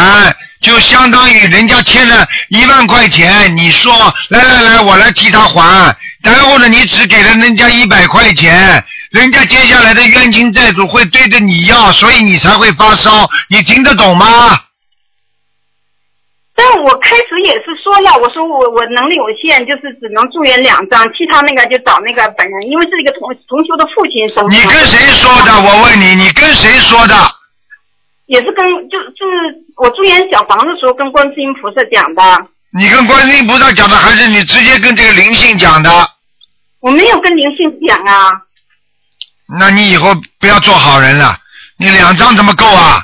[0.61, 14.59] 就相当于人家欠了一万块钱，你说来来来，我来替他还，然后呢，你只给了人家一百块钱，人家接下来的冤亲债主会对着你要，所以你才会发烧，你听得懂吗？
[16.55, 24.55] 但我开始也是说了，我说我我能力有限，就是只能住院两张，其他那个就找那个本人，因为是一个同同修的父亲生的。
[24.55, 25.51] 你跟谁说的？
[25.61, 27.15] 我问你，你跟谁说的？
[28.27, 32.21] 也是跟就就是我住院小房的时候跟观世音菩萨讲的，
[32.77, 35.89] 你跟观世音菩萨讲的，还是你直接跟这个灵性讲的？
[36.79, 38.31] 我没有跟灵性讲啊。
[39.59, 41.35] 那你以后不要做好人了。
[41.77, 43.03] 你两张怎么够啊？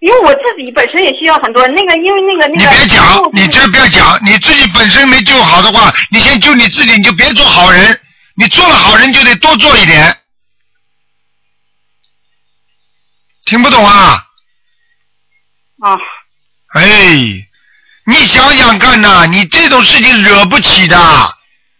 [0.00, 2.76] 因为我自己本身也需要很多那个，因为那个那你。
[2.76, 8.00] 别讲，你这不要讲，你自己本身没救好的话，你先救你自己，你就别做好人。
[8.38, 10.14] 你做了好人就得多做一点。
[13.46, 14.22] 听不懂啊？
[15.80, 15.96] 啊，
[16.74, 17.14] 哎，
[18.04, 20.98] 你想想看呐、你这种事情惹不起的，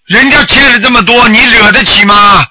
[0.07, 2.46] 人家欠了这么多，你惹得起吗？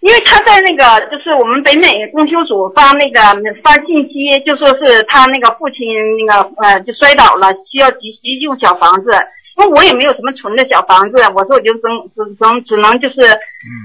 [0.00, 3.20] 因为他在那个就是我们北美公修组发那个
[3.64, 5.78] 发信息，就说是他那个父亲
[6.26, 9.10] 那个呃就摔倒了，需要急急救小房子。
[9.58, 11.80] 因为我也没有什么存的小房子，我说我就只
[12.14, 13.36] 只只只能就是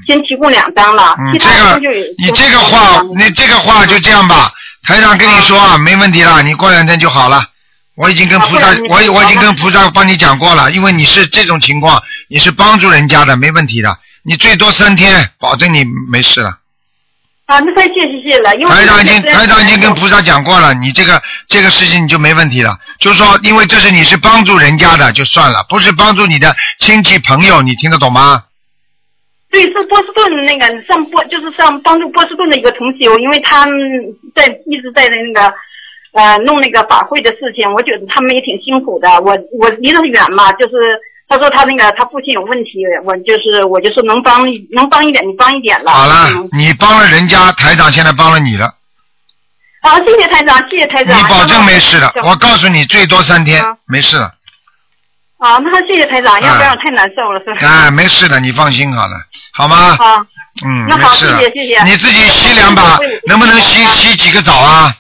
[0.06, 4.52] 先提供两张了，嗯，其这个他的就有你这个话，你这个话就这样吧。
[4.88, 7.44] 台长跟你说啊，没问题了，你过两天就好了。
[7.96, 13.98] 我已经跟菩萨我我已经跟菩萨帮你讲过了，因为你是这种情况，你是帮助人家的，没问题的。
[14.26, 16.60] 你最多三天，保证你没事了。
[17.46, 22.80] 啊，那太谢谢谢了，因为台长已经台长已经跟菩萨讲过了，你这个这个事情你就没问题了。
[23.00, 28.46] 就是说，因为这是你是帮助人家的，就算了，不是帮助你的亲戚朋友，你听得懂吗？
[29.52, 33.76] 对，是波士顿那个上波，就是上帮助波士顿的一个同学，因为他们
[34.34, 35.54] 在一直在那个
[36.14, 39.22] 呃弄那个法会的事情，我觉得他们也挺辛苦的。
[39.22, 40.74] 我我离得远嘛，就是
[41.34, 45.92] 他说他那个他父亲有问题，我就是我就是能帮能帮一点你帮一点了。
[45.92, 48.72] 好了嗯，你帮了人家，台长现在帮了你了，
[49.82, 51.18] 好，谢谢台长，谢谢台长。
[51.18, 52.14] 你保证没事的。
[52.22, 54.32] 我告诉你，最多三天啊，没事了。
[55.40, 57.68] 好，那谢谢台长，要不然我太难受了，是吧？
[57.68, 59.18] 啊，没事的，你放心好了，
[59.54, 59.98] 好吗？
[59.98, 60.24] 好，
[60.64, 64.96] 嗯，那好谢谢谢谢你自己洗两把，能不能洗洗几个澡啊？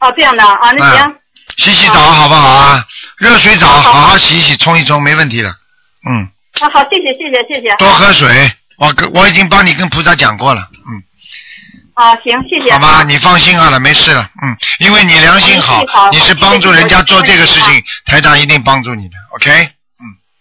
[0.00, 1.16] 哦，这样的啊，那行，
[1.58, 2.84] 洗洗澡好不好啊？
[3.18, 5.48] 热水澡好好洗一洗，冲一冲，没问题的。
[6.08, 6.28] 嗯，
[6.60, 7.74] 啊好，谢谢谢谢谢谢。
[7.76, 8.52] 多喝水。
[8.78, 11.02] 我跟我已经帮你跟菩萨讲过了，嗯，
[11.94, 12.70] 啊，行，谢谢。
[12.72, 19.68] 好吧，你放心好了，没事了，嗯，因为你良心好你是帮助人家做这个事情，台长一定帮助你的，OK？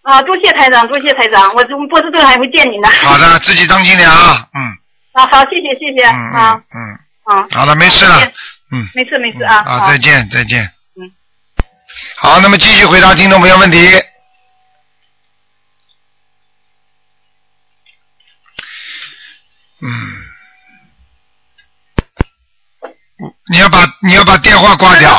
[0.03, 2.87] 啊，多谢台长，多谢台长，我从波士顿还会见你呢。
[3.01, 4.61] 好的，自己当心点啊，嗯
[5.13, 6.79] 啊，好，谢谢谢谢嗯啊嗯
[7.25, 8.21] 嗯，啊，好了，没事了
[8.71, 9.63] 嗯，没事没事啊。
[9.65, 10.71] 啊，再见再见。
[12.17, 12.19] 嗯。
[12.19, 13.77] 好，那么继续回答听众朋友问题。
[19.79, 19.87] 嗯，
[23.51, 25.11] 你要把你要把电话挂掉，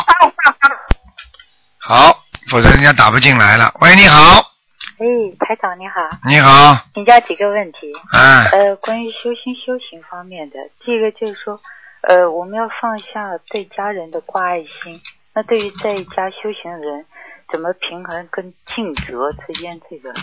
[1.79, 3.73] 好，否则人家打不进来了。
[3.79, 4.51] 喂，你好，
[4.97, 5.05] 哎，
[5.39, 7.93] 台长你好，你好，请教几个问题。
[8.11, 11.61] 哎，呃，关于修心修行方面的，第一个就是说，
[12.01, 15.01] 呃，我们要放下对家人的挂爱心。
[15.39, 17.05] 那对于在家修行人，
[17.49, 18.43] 怎么平衡跟
[18.75, 20.13] 尽责之间这个？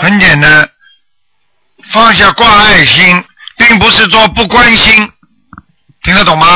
[0.00, 0.68] 很简单，
[1.92, 3.24] 放下挂爱心，
[3.56, 5.08] 并不是说不关心，
[6.02, 6.46] 听得懂吗？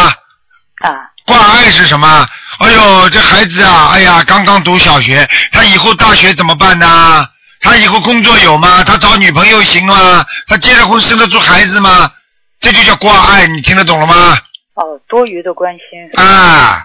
[0.81, 2.27] 啊，挂爱是什么？
[2.59, 7.25] 哎呦，这孩子啊，哎呀，刚刚读小学，他以后大学怎么办呢？
[7.61, 8.83] 他以后工作有吗？
[8.83, 10.27] 他找女朋友行吗？
[10.49, 12.11] 他结了婚生得出孩子吗？
[12.59, 14.37] 这就叫挂爱，你听得懂了吗？
[14.75, 16.11] 哦，多余的关心。
[16.21, 16.85] 啊，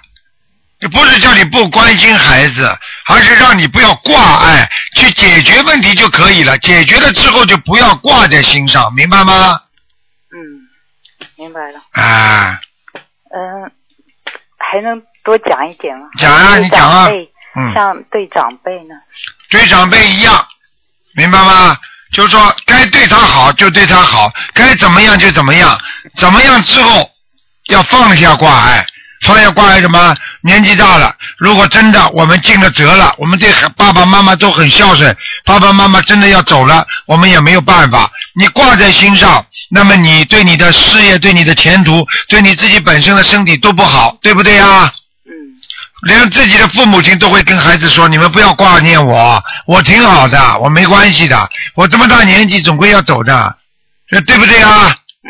[0.88, 6.58] 不是叫你不关心孩子，而是让你不要挂碍，去解决问题就可以了。
[6.58, 9.62] 解决了之后就不要挂在心上，明白吗？
[10.34, 10.68] 嗯，
[11.36, 11.82] 明白了。
[11.94, 12.60] 啊，
[13.34, 13.72] 嗯、
[14.58, 16.08] 还能多讲一点吗？
[16.18, 17.10] 讲啊你讲啊
[17.74, 18.96] 像对长辈呢？
[19.50, 20.48] 对长辈一样，
[21.16, 21.78] 明白吗？
[22.12, 25.80] 就是说，该对他好就对他好，该怎么样就怎么样，
[26.18, 27.10] 怎么样之后
[27.68, 28.86] 要放下挂碍，
[29.22, 30.16] 放下挂碍什么？
[30.42, 38.10] 年纪大了，如果真的我们尽了责了，我们对爸爸妈妈都很孝顺，爸爸妈妈真的要走了，我们也没有办法。
[38.34, 44.92] 你挂在心上，那么你对你的事业、对你的前途、对你自己本身的身体都不好，对不对呀？
[45.26, 45.32] 嗯
[46.08, 53.56] 连自己的父母亲都会跟孩子说：“你们不要挂念我，我挺好的，我没关系的，我这么大年纪总归要走的，
[54.10, 54.96] 对不对啊？
[55.24, 55.30] 嗯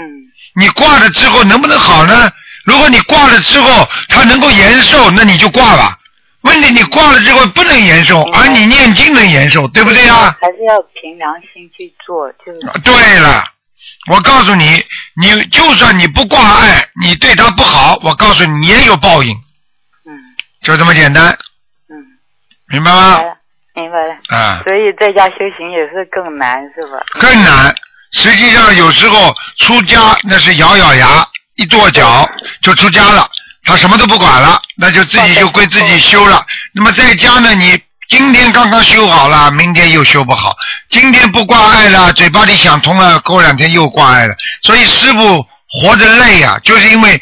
[0.56, 2.32] 你挂了之后能不能好呢？
[2.65, 5.97] 如果你挂了之后他能够延寿，那你就挂吧。
[6.41, 10.36] 问题你挂了之后不能延寿，而你念经能延寿，对不对啊？
[10.41, 13.43] 还是要凭良心去做，就是对了，
[14.10, 14.84] 我告诉你，
[15.21, 19.32] 你就算你不挂碍，你对他不好，我告诉你，你也有报应，
[20.08, 20.17] 嗯
[20.63, 21.26] 就这么简单，
[21.89, 21.93] 嗯，
[22.69, 23.24] 明白吗明白？
[23.24, 23.38] 了，
[23.76, 24.15] 明白了。
[24.36, 24.62] 啊。
[24.63, 27.00] 所以在家修行也是更难，是吧？
[27.19, 27.74] 更难。
[28.13, 31.26] 实际上，有时候出家那是咬咬牙，
[31.58, 32.30] 一跺脚
[32.62, 33.28] 就出家了，
[33.64, 36.44] 他什么都不管了，那就自己就归自己修了。
[36.74, 40.52] 那么在家呢，你今天刚刚修好了，明天又修不好；
[40.90, 44.36] 今天不挂碍了，嘴巴里想通了，过两天又挂碍了。
[44.64, 47.22] 所以师傅活着累呀、就是因为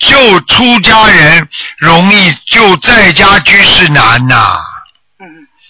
[0.00, 4.58] 救出家人容易，救在家居士难呐、
[5.20, 5.26] 嗯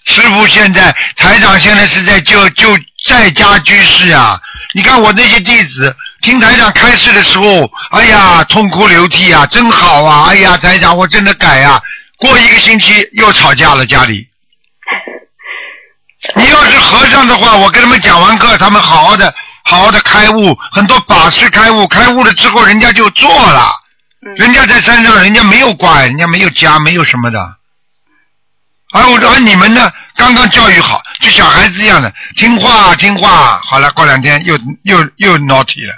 [0.07, 4.39] 师傅现在台长现在是在救救在家居士啊！
[4.75, 10.25] 你看我那些弟子听台长开示的时候，哎呀，痛哭流涕啊，真好啊！
[10.31, 11.79] 哎呀，台长我真的改啊！
[12.17, 14.27] 过一个星期又吵架了家里。
[16.35, 19.35] 你要是和尚的话，我跟他们讲完课，他们好好的
[19.65, 23.71] 好好的开悟，很多法师开悟，开悟了之后人家就做了，
[24.27, 27.57] 嗯人家在山上，人家没有挂，人家没有家，没有什么的。
[28.95, 35.95] 而我而你们呢，刚刚教育好，就小孩子一样的，听话听话，好了，过两天又又又 naughty 了，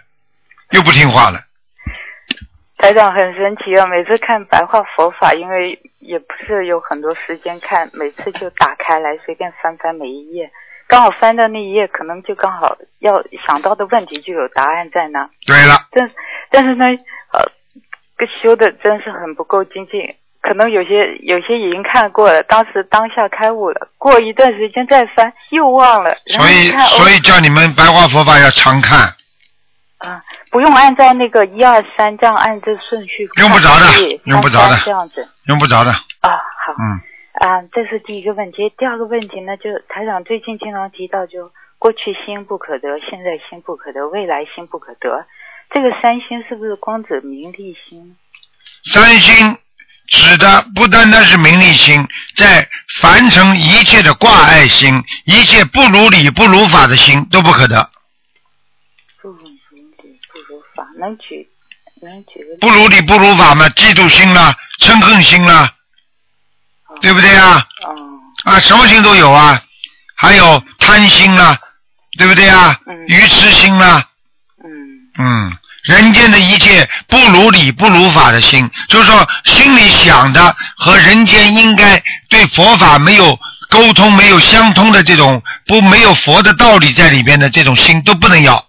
[0.71, 1.41] 又不听话了。
[2.79, 3.87] 台长很神奇啊！
[3.87, 10.51] 每次看白话佛法，因为也不是有很多时间看，每次就打开来随便翻翻每一页，
[10.87, 15.29] 刚好翻到那一页，可能就刚好要想到的问题就有答案在那。
[15.47, 16.11] 对了，但
[16.51, 16.85] 但是呢，
[17.33, 17.51] 呃，
[18.19, 26.69] 这修的真是很不够精进，可能有些有些已经看过了，当时当下开悟了，过一段时间再翻又忘了，所以
[26.99, 29.01] 所以叫你们白话佛法要常看，
[29.97, 30.23] 啊，
[30.57, 33.85] 不用按照那个一二三这样按这顺序，用不着的
[34.25, 35.91] 用不着的这样子用不着的。
[35.91, 36.73] 啊，好。
[36.79, 36.97] 嗯，
[37.47, 38.73] 啊，这是第一个问题。
[38.79, 45.27] 第二个问题呢，就台长最近经常提到，就过去心不可得，现在心不可得，未来心不可得。
[45.75, 48.17] 这个三心是不是光指名利心？
[48.91, 49.59] 三心
[50.09, 52.67] 指的不单单是名利心，在
[53.03, 57.91] 凡尘一切的挂碍心，一切不如理不如法的心都不可得。
[60.99, 61.47] 能举
[62.03, 65.73] 能举个不如理不如法嘛，嫉妒心啦，嗔恨心啦，
[67.01, 67.67] 对不对啊？
[68.45, 69.63] 啊，什么心都有啊，
[70.15, 71.59] 还有贪心啦，
[72.19, 72.79] 对不对啊？
[73.07, 74.05] 愚痴心啦，
[75.19, 75.53] 嗯，
[75.85, 83.39] 人间的一切不如理不如法的心，就是说心里想的和人间应该对佛法没有
[83.69, 88.66] 沟通、没有相通的这种不没有佛的道理在里边的这种心都不能要。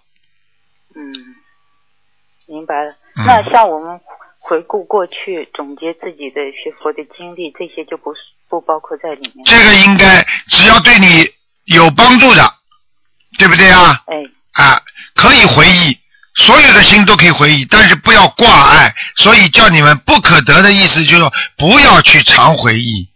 [2.68, 2.90] 明白了。
[3.16, 3.98] 嗯那像我们
[4.38, 9.44] 回顾过去，总结自己的学佛的经历，这些就不是不包括在里面。
[9.44, 11.28] 这个应该只要对你
[11.64, 12.48] 有帮助的，
[13.38, 14.00] 对不对啊？
[14.06, 14.16] 哎。
[14.52, 14.80] 啊，
[15.14, 15.98] 可以回忆，
[16.34, 18.94] 所有的心都可以回忆，但是不要挂碍。
[19.16, 23.08] 所以叫你们不可得的意思就是说，不要去常回忆。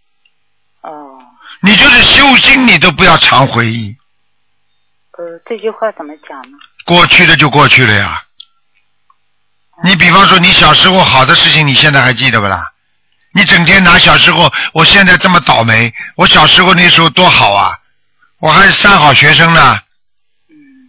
[0.82, 1.18] 哦。
[1.61, 3.94] 你就是修心，你都不要常回忆，
[5.16, 6.59] 呃，这句话怎么讲呢？
[6.84, 8.24] 过去的就过去了呀。
[9.84, 12.72] 你比方说，你小时候好的事情，你现在还记得不啦？
[13.34, 17.78] 你整天拿小时候，我现在这么倒霉，我小时候那时候多好啊，
[18.40, 19.78] 我还是三好学生呢。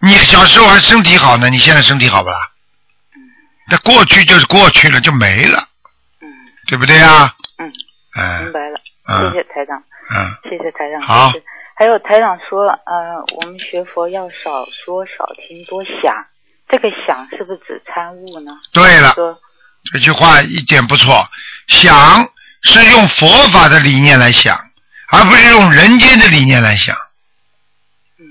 [0.01, 2.37] 你小时候还身体好呢，你现在身体好不啦？
[3.69, 5.63] 那过去就是过去了，就没了，
[6.67, 7.33] 对不对呀？
[7.57, 7.71] 嗯，
[8.15, 9.81] 哎明白了，嗯谢谢台长，
[10.13, 11.01] 嗯，谢谢台长。
[11.01, 11.31] 好
[11.75, 16.13] 还有台长说，呃，我们学佛要少说少听多想，
[16.73, 18.51] 这个想是不是指参悟呢？
[18.71, 19.13] 对了
[19.91, 21.23] 这句话一点不错。
[21.67, 22.27] 想
[22.63, 24.57] 是用佛法的理念来想，
[25.11, 26.95] 而不是用人间的理念来想。
[28.17, 28.25] 嗯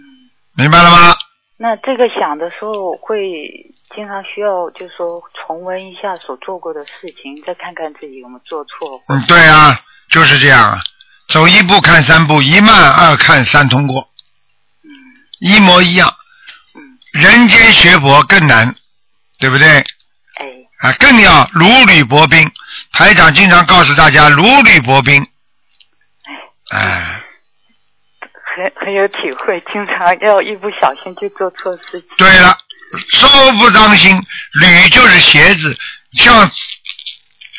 [0.57, 1.15] 明白了吗？
[1.57, 6.91] 那这个想的时候会经常需要，就是说重温一下所做过的事
[7.23, 9.01] 情，再看看自己有没有做错。
[9.07, 9.79] 嗯，对啊，
[10.11, 10.81] 就是这样啊。
[11.29, 14.11] 走一步看三步，一慢二看三通过，
[15.39, 16.13] 一模一样。
[17.13, 18.75] 人间学佛更难，
[19.39, 19.69] 对不对？
[19.69, 20.47] 哎。
[20.83, 22.51] 啊，更要如履薄冰。
[22.93, 25.25] 台长经常告诉大家如履薄冰。
[26.73, 27.23] 哎，
[28.55, 32.09] 很很有体会，经常要一不小心就做错事情。
[32.17, 32.57] 对了，
[33.13, 34.17] 稍不当心，
[34.61, 35.79] 履就是鞋子，
[36.15, 36.51] 像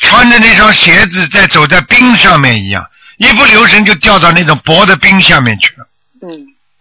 [0.02, 2.84] 穿着那双鞋子在走在冰上面一样，
[3.18, 5.88] 一不留神就掉到那种薄的冰下面去了。
[6.24, 6.28] 嗯，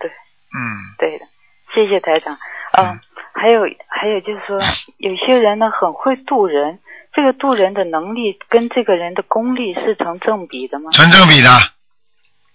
[0.00, 0.58] 对，嗯，
[0.98, 1.26] 对的，
[1.74, 2.36] 谢谢台长。
[2.78, 3.00] 嗯，
[3.32, 4.58] 还有还有就是说，
[4.98, 6.78] 有些人呢很会渡人，
[7.12, 10.90] 这个渡人的能力跟这个人的功力是成正比的吗？
[10.92, 11.50] 成正比的。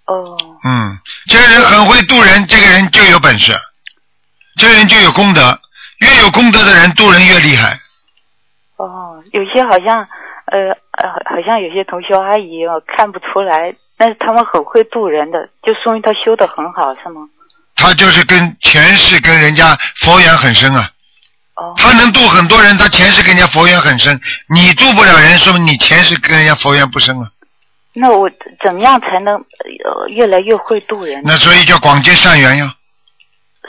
[0.07, 0.97] 哦，嗯，
[1.27, 3.51] 这个人很会渡人，这个人就有本事，
[4.55, 5.41] 这个人就有功德，
[5.99, 7.77] 越有功德的人渡人越厉害。
[8.77, 10.07] 哦，有些好像
[10.45, 17.27] 呃呃，好像有些同学阿姨哦看不出来，但是他们很会渡人的，就说明他修的很好，是吗？
[17.77, 20.89] 他就是跟前世跟人家佛缘很深啊。
[21.55, 21.73] 哦。
[21.77, 24.19] 他能渡很多人，他前世跟人家佛缘很深。
[24.53, 27.29] 你渡不了人，说明你前世跟人家佛缘不深啊。
[27.93, 28.29] 那我
[28.63, 31.21] 怎么样才能呃越来越会渡人？
[31.23, 32.73] 那所以叫广结善缘呀。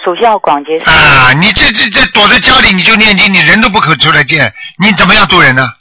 [0.05, 1.05] 首先要广结善缘。
[1.05, 5.73] 啊，你这这这躲在家里你就念经，你人都不肯出来见，你怎么样渡人呢？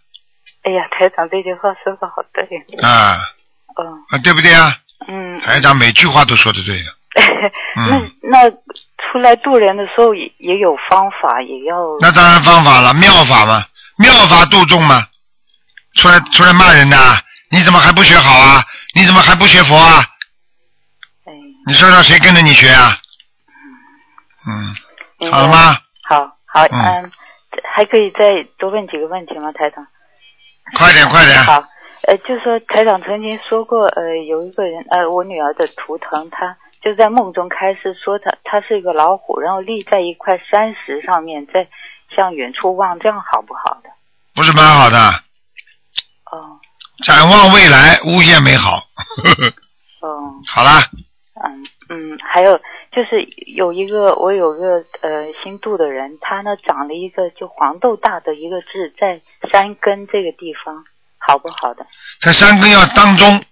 [0.64, 2.44] 哎呀，台长这句话说的好对。
[2.82, 3.20] 啊
[3.80, 4.76] 嗯啊，对不对啊？
[5.08, 5.40] 嗯。
[5.40, 6.90] 台长每句话都说的对的。
[7.78, 8.00] 嗯，那
[8.30, 13.64] 那出来渡人的时候也也有方法，也要那当然方法了，妙法嘛，
[13.98, 15.04] 妙法度众嘛。
[15.96, 16.98] 出来出来骂人的，
[17.50, 18.64] 你怎么还不学好啊？
[18.94, 20.04] 你怎么还不学佛啊？
[21.26, 21.34] 哎
[21.66, 22.96] 你说说谁跟着你学啊？
[24.48, 25.78] 嗯，好了吗？
[26.04, 27.12] 好好嗯嗯，
[27.64, 29.88] 还可以再多问几个问题吗，台长？
[30.78, 31.44] 快点快点。
[31.44, 31.64] 好，
[32.04, 41.68] 呃，就说台长曾经说过，呃，有一个人，呃，我女儿的图腾，她就在梦中开始说他他是一个老虎，然后立在一块山石上面，在
[42.16, 43.90] 向远处望，这样好不好的？
[44.36, 44.98] 不是蛮好的。
[46.32, 46.60] 哦。
[47.04, 48.78] 展望未来，无限美好。
[50.02, 50.34] 哦。
[50.48, 50.82] 好啦，
[51.44, 52.58] 嗯嗯，还有
[52.92, 59.22] 就是有一个我有个呃新度的人，他呢长了一个就黄豆大的一个痣在
[59.52, 60.86] 山根这个地方，
[61.18, 61.86] 好不好的？
[62.22, 63.44] 在山根要当中。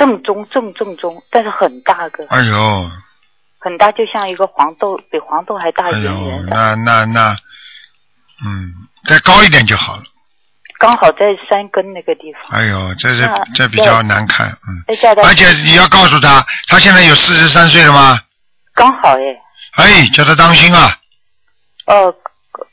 [0.00, 2.90] 正宗正正宗，但是很大个，哎呦，
[3.58, 7.36] 很大，就像一个黄豆，比黄豆还大哎圆圆呦，的，那那那，
[8.42, 8.72] 嗯，
[9.04, 10.02] 再高一点就好了。
[10.78, 12.58] 刚好在山根那个地方。
[12.58, 14.82] 哎呦，这那这这比较难看，嗯。
[15.22, 18.18] 而且你要告诉他，他现在有四十三岁了吗？
[18.72, 19.22] 刚好哎，
[19.76, 20.96] 哎，叫他当心啊，
[21.88, 22.14] 哦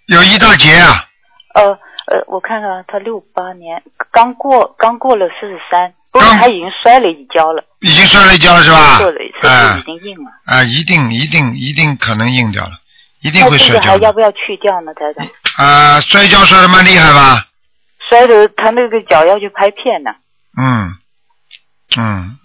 [0.05, 1.03] 有一大截啊。
[1.55, 1.63] 呃
[2.07, 8.97] 呃，我看看他六八年刚过刚过了四十三，不过他已经摔了一跤了，已经摔了一跤了是吧？
[8.97, 10.31] 摔了一次啊已经硬了。
[10.45, 12.71] 啊，一定一定一定可能硬掉了，
[13.21, 14.03] 一定那会这个还摔跤的。
[14.03, 15.27] 要不要去掉呢，台长？
[15.65, 17.45] 啊，摔跤摔的蛮厉害吧？
[18.09, 20.11] 摔的他那个脚要去拍片呢。
[20.57, 20.95] 嗯，
[21.97, 22.37] 嗯，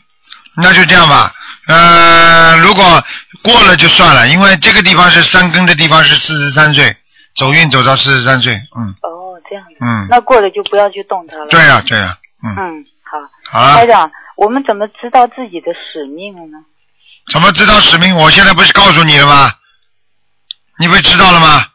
[0.56, 1.32] 那就这样吧。
[1.68, 3.02] 呃，如果
[3.42, 6.94] 过了就算了，因为这个地方是三根的地方是四十三岁，
[7.36, 9.76] 走运走到四十三岁，嗯哦，这样子。
[9.80, 11.46] 嗯，那过了就不要去动它了。
[11.46, 13.60] 对呀、对呀、嗯，嗯，好。
[13.60, 16.58] 好了台，长，我们怎么知道自己的使命呢？
[17.30, 18.16] 怎么知道使命？
[18.16, 19.52] 我现在不是告诉你了吗？
[20.78, 21.66] 你不是知道了吗？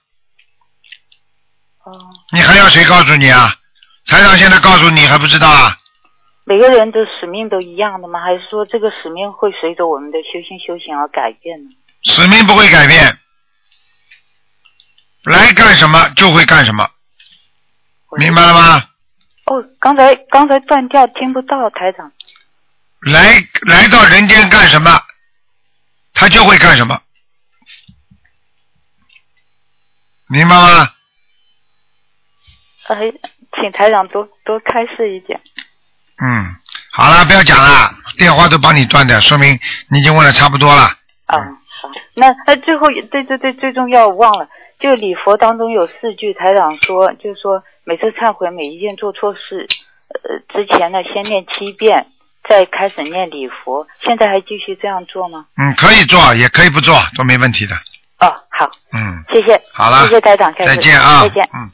[1.83, 1.93] 哦，
[2.33, 3.53] 你还要谁告诉你啊？
[4.07, 5.77] 台长现在告诉你还不知道啊？
[6.45, 8.19] 每个人的使命都一样的吗？
[8.21, 11.69] 还是说这个使命会随着我们的修行修行而改变呢？
[12.03, 13.17] 使命不会改变，
[15.23, 16.89] 来干什么就会干什么，
[18.17, 18.83] 明白了吗？
[19.47, 22.11] 哦，刚才刚才断掉，听不到台长。
[23.01, 24.91] 来来到人间干什么，
[26.13, 26.99] 他就会干什么，
[30.27, 30.91] 明白吗？
[32.87, 33.11] 哎，
[33.55, 35.39] 请台长多多开示一点。
[36.17, 36.55] 嗯，
[36.91, 39.57] 好了，不要讲了，电话都帮你断掉，说明
[39.89, 40.83] 你已经问的差不多了。
[41.27, 41.37] 啊，
[41.81, 41.89] 好。
[42.15, 49.67] 那那最后对对对，最重要我忘了，就礼佛当中有四句，台长说，就是说每次忏悔每一件做错事，
[50.09, 52.05] 呃，之前呢先念七遍，
[52.47, 53.87] 再开始念礼佛。
[54.03, 55.47] 现在还继续这样做吗？
[55.57, 57.73] 嗯，可以做，也可以不做，都没问题的。
[58.19, 59.59] 哦，好，嗯，谢谢。
[59.73, 61.49] 好了谢谢台长，再见啊再见。
[61.53, 61.71] 嗯。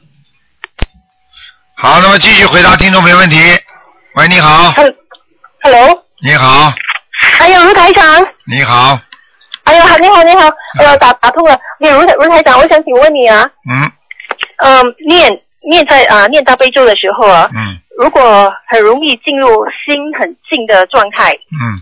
[1.76, 3.36] 好，那么继续回答听众没问题。
[4.14, 4.72] 喂，你好
[5.60, 6.72] ，Hello，你好，
[7.40, 8.98] 哎呀，卢台长，你好，
[9.64, 10.48] 哎呀，你好，你好，
[10.78, 10.84] 哎。
[10.84, 11.58] 呀，打打通了。
[11.78, 13.90] 你如台卢台长，我想请问你啊，嗯。
[14.58, 17.78] 嗯，念念在啊、念大悲咒的时候啊，嗯。
[17.98, 19.48] 如果很容易进入
[19.84, 21.80] 心很静的状态，嗯。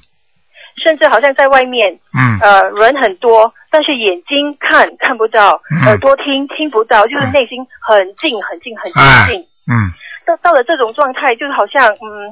[0.82, 2.38] 甚至好像在外面，嗯。
[2.40, 5.82] 呃，人很多，但是眼睛看看不到，嗯。
[5.86, 9.40] 耳朵听听不到，就是内心很静很静很哎静。
[9.40, 9.90] 嗯。
[10.24, 12.30] 到到了这种状态，就是好像嗯，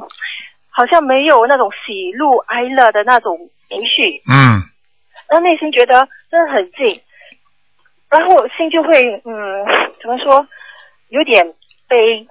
[0.70, 3.36] 好像没有那种喜怒哀乐的那种
[3.68, 4.62] 情绪，嗯
[5.30, 7.00] 那内心觉得真的很静，
[8.10, 9.32] 然后心就会嗯，
[10.02, 10.46] 怎么说，
[11.08, 11.46] 有点
[11.88, 12.26] 悲，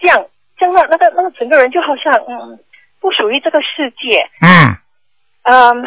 [0.00, 0.26] 这样
[0.58, 2.58] 这样那那个那个整个人就好像嗯，
[3.00, 4.76] 不属于这个世界，嗯，
[5.44, 5.84] 嗯，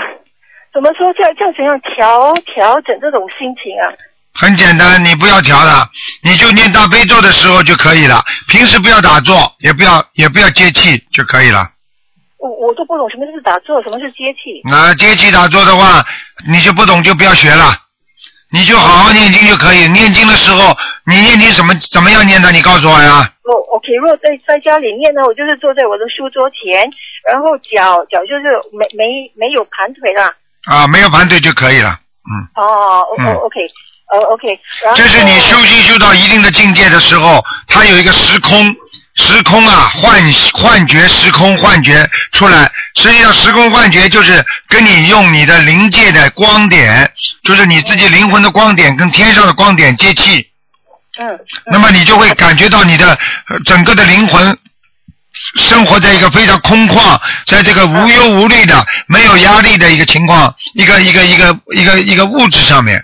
[0.73, 1.11] 怎么说？
[1.13, 3.91] 这样这样怎样调调整这种心情啊？
[4.35, 5.87] 很简单，你不要调了，
[6.23, 8.23] 你就念大悲咒的时候就可以了。
[8.47, 11.72] 平时不要打坐，也不要也不要接气就可以了。
[12.43, 14.59] 我我都不懂什么是打坐，什么是接气。
[14.69, 16.05] 那接气打坐的话，
[16.45, 17.71] 你就不懂就不要学了，
[18.51, 19.87] 你就好好念经就可以。
[19.87, 20.75] 念经的时候，
[21.05, 22.51] 你念经什么怎么样念的？
[22.51, 23.31] 你告诉我呀。
[23.45, 26.83] 我 OK，如果在在家里念呢，我就是坐在我的书桌前，
[27.31, 30.27] 然后脚脚就是没没没有盘腿了。
[30.67, 31.97] 啊，没有盘腿就可以了。
[32.55, 33.59] 哦，哦嗯 OK，
[34.11, 38.75] 呃 OK，然后这是你修心修到一定的境界的时候，它有一个时空，
[39.15, 40.21] 时空啊，幻
[40.53, 42.71] 幻觉、时空幻觉出来。
[42.95, 47.11] 实际上，时空幻觉就是跟你用你的灵界的光点，
[47.43, 50.47] 就是你自己灵魂的光点跟天上的光点接气，
[51.19, 54.57] 嗯那么你就会感觉到你的呃整个的灵魂
[55.57, 63.03] 生活在一个非常空旷，在这个无忧无虑的、没有压力的一个情况，一个一个一个一个一个物质上面，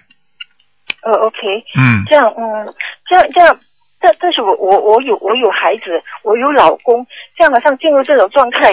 [1.03, 1.37] 呃 OK，
[1.77, 2.03] 嗯。
[2.07, 2.73] 这样嗯
[3.07, 3.59] 这样这样，
[4.01, 7.05] 但但是我我我有我有孩子，我有老公，
[7.37, 8.71] 这样好像进入这种状态，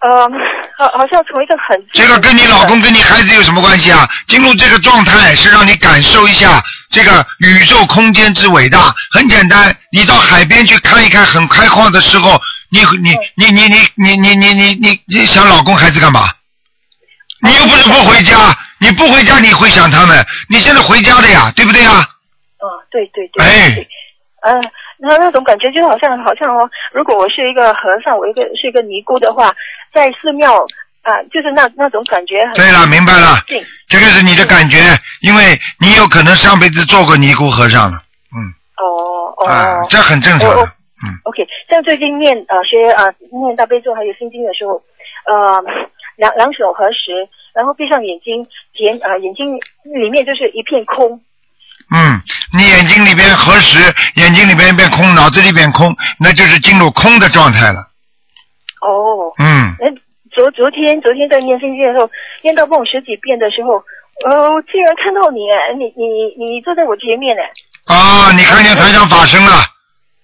[0.00, 0.28] 呃，
[0.76, 4.08] 好好像从一个很这个跟你老公跟你孩子有什么关系啊？
[4.26, 6.60] 进入这个状态是让你感受一下
[6.90, 8.92] 这个宇宙空间之伟大。
[9.12, 12.40] 很简单，你到海边去看一看，很开阔的时候，
[12.70, 16.28] 你你你你你你你你你你你想老公孩子干嘛？
[17.42, 18.34] 你又不是不回家，
[18.78, 21.92] 你不回家你会想他们，你现在回家的呀，对不对呀？
[21.92, 23.44] 啊，对对对。
[23.44, 23.86] 哎
[24.46, 24.60] 对，呃，
[24.98, 29.54] 那那种感觉就好像好像哦，如果我是一个和尚，我一个是一个尼姑的话，
[29.92, 30.54] 在寺庙
[31.02, 32.54] 啊、就是那那种感觉很。
[32.54, 34.78] 对了，明白了静，这个是你的感觉，
[35.22, 38.02] 因为你有可能上辈子做过尼姑和尚了，
[38.34, 38.38] 嗯
[38.78, 39.46] 哦哦。
[39.46, 40.72] 啊，这很正常我我的。
[41.24, 44.82] OK，像最近念呃学啊、念大悲咒还有心经的时候，
[45.26, 45.62] 呃
[46.16, 48.46] 两两手合十，然后闭上眼睛，
[48.80, 51.20] 眼啊、眼睛里面就是一片空。
[51.94, 52.20] 嗯，
[52.52, 53.78] 你眼睛里边何时，
[54.16, 57.80] 眼睛里边一片空，脑子里变空，那就是进入空的状态了。
[58.80, 59.32] 哦。
[59.38, 59.86] 嗯，哎，
[60.34, 62.10] 昨昨天昨天在念心经的时候，
[62.42, 63.84] 念到梦十几遍的时候，
[64.28, 65.40] 呃，我竟然看到你，
[65.78, 67.42] 你你你坐在我前面呢。
[67.86, 69.62] 啊，你看见台上法身了，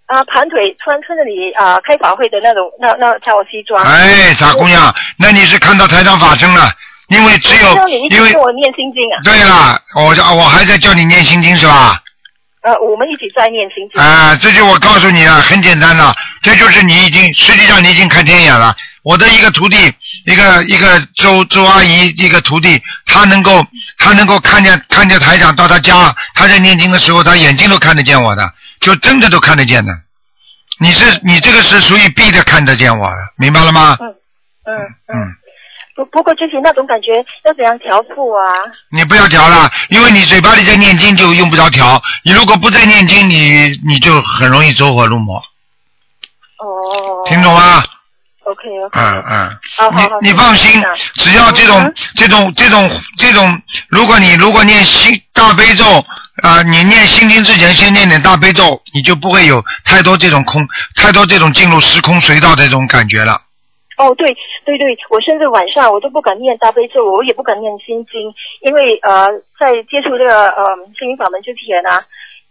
[0.07, 3.81] 啊盘腿穿穿着你啊开法会的那种那那套西装。
[3.85, 6.69] 哎，傻姑娘，那你是看到台上发生了，
[7.13, 9.21] 因为只有因为我念心经啊。
[9.23, 12.01] 对了，我叫我还在叫你念心经是吧？
[12.63, 14.01] 呃，我们一起在念心经。
[14.01, 18.75] 啊，这就我告诉你啊，很简单了，这就是你已经实际上你已经看天眼了。
[19.03, 19.77] 我的一个徒弟，
[20.27, 23.67] 一个一个周周阿姨，一个徒弟，他能够
[23.99, 29.93] 他能够看见看见台长到他家，他在念经的时候，他眼睛都看得见我的，就真的都看得见的。
[30.79, 33.99] 你是你这个是属于闭着看得见我的，明白了吗？
[34.01, 34.15] 嗯
[34.65, 34.77] 嗯
[35.13, 35.35] 嗯，
[35.95, 38.41] 不不过之前那种感觉要怎样调复啊？
[38.91, 42.01] 你不要调了，因为你嘴巴里在念经就用不着调。
[42.25, 45.37] 你如果不在念经，你你就很容易走火入魔，
[46.59, 47.29] 哦。
[47.29, 47.83] 听懂吗
[48.45, 49.01] ？OK OK。
[49.01, 49.59] 嗯嗯。
[50.21, 50.83] 你你放心，
[51.15, 55.85] 只要这种这种这种这种，如果你如果念心大悲咒
[56.43, 60.67] 啊、你念心经之前先念点大悲咒，你就不会有太多这种空
[60.97, 63.43] 太多这种进入时空隧道的这种感觉了。
[64.03, 69.29] 哦，对对对，我甚至晚上我都不敢念大悲咒，我也不敢念心经，因为呃，
[69.61, 72.03] 在接触这个呃心灵法门之前啊，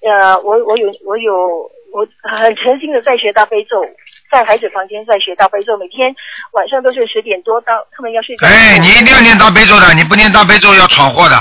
[0.01, 3.83] 呃，我我有我有我很诚心的在学大悲咒，
[4.31, 6.15] 在孩子房间在学大悲咒，每天
[6.53, 8.47] 晚上都是十点多到他们要睡觉。
[8.47, 11.35] 哎，你一定要念大悲咒的，你不念大悲咒要闯祸的。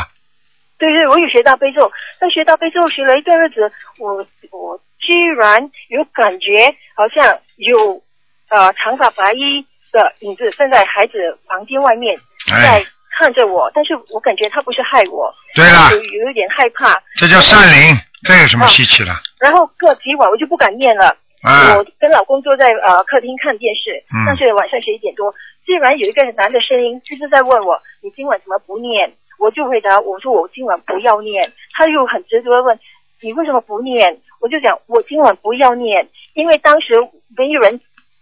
[0.77, 8.03] 对对，我有学大悲咒，但学大悲咒学了一段日子，我我居然有感觉好像有
[8.49, 12.17] 呃长发白衣的影子站在孩子房间外面，
[12.53, 12.87] 哎在
[13.19, 19.11] 看着我，但是我感觉他不是害我，对了有有一点害怕，这叫善灵，这有什么稀奇的？
[19.41, 21.17] 然后过几晚我就不敢念了。
[21.43, 25.35] 啊我跟老公坐在呃客厅看电视，嗯那是晚上十一点多，
[25.65, 29.15] 竟然有一个男的声音就是在问我，你今晚怎么不念？
[29.39, 32.79] 我就回答我说我今晚不要念，他又很执着的问
[33.23, 34.21] 你为什么不念？
[34.39, 36.95] 我就讲我今晚不要念，因为当时
[37.35, 37.81] 没有人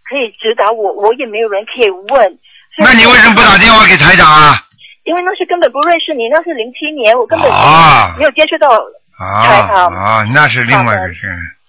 [0.09, 2.31] 可以指导我，我也没有人可以问。
[2.33, 4.55] 以那你为什么不打电话给台长啊？
[5.03, 8.67] 因为那是根本不认识你，那是零七年，我根本啊没有接触到，
[9.17, 11.27] 台啊长啊，那是另外一个事。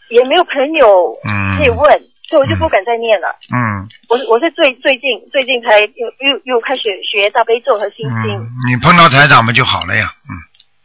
[0.08, 1.88] 也没有朋友嗯可以问，
[2.28, 3.28] 所以我就不敢再念了。
[3.54, 8.38] 嗯我我是最最近最近才又又又开始学大悲咒和心经。
[8.38, 10.12] 嗯，你碰到台长们就好了呀。
[10.28, 10.34] 嗯，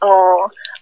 [0.07, 0.09] 哦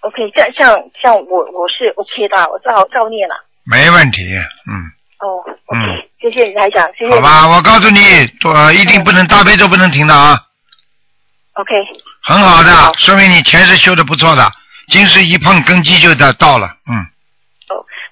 [0.02, 3.36] ，OK，像像像我我是 OK 的，我照照念了。
[3.66, 4.36] 没问题。
[4.68, 4.76] 嗯
[5.24, 5.40] 哦，
[5.74, 7.14] 嗯，谢谢你台长，谢谢。
[7.14, 8.00] 好吧，我告诉你，
[8.46, 10.40] 呃，一定不能大悲咒不能停的啊
[11.56, 11.74] ，OK，
[12.24, 14.50] 很好的，说明你前世修的不错的，
[14.88, 16.68] 今世一碰根基就到到了。
[16.90, 17.04] 嗯，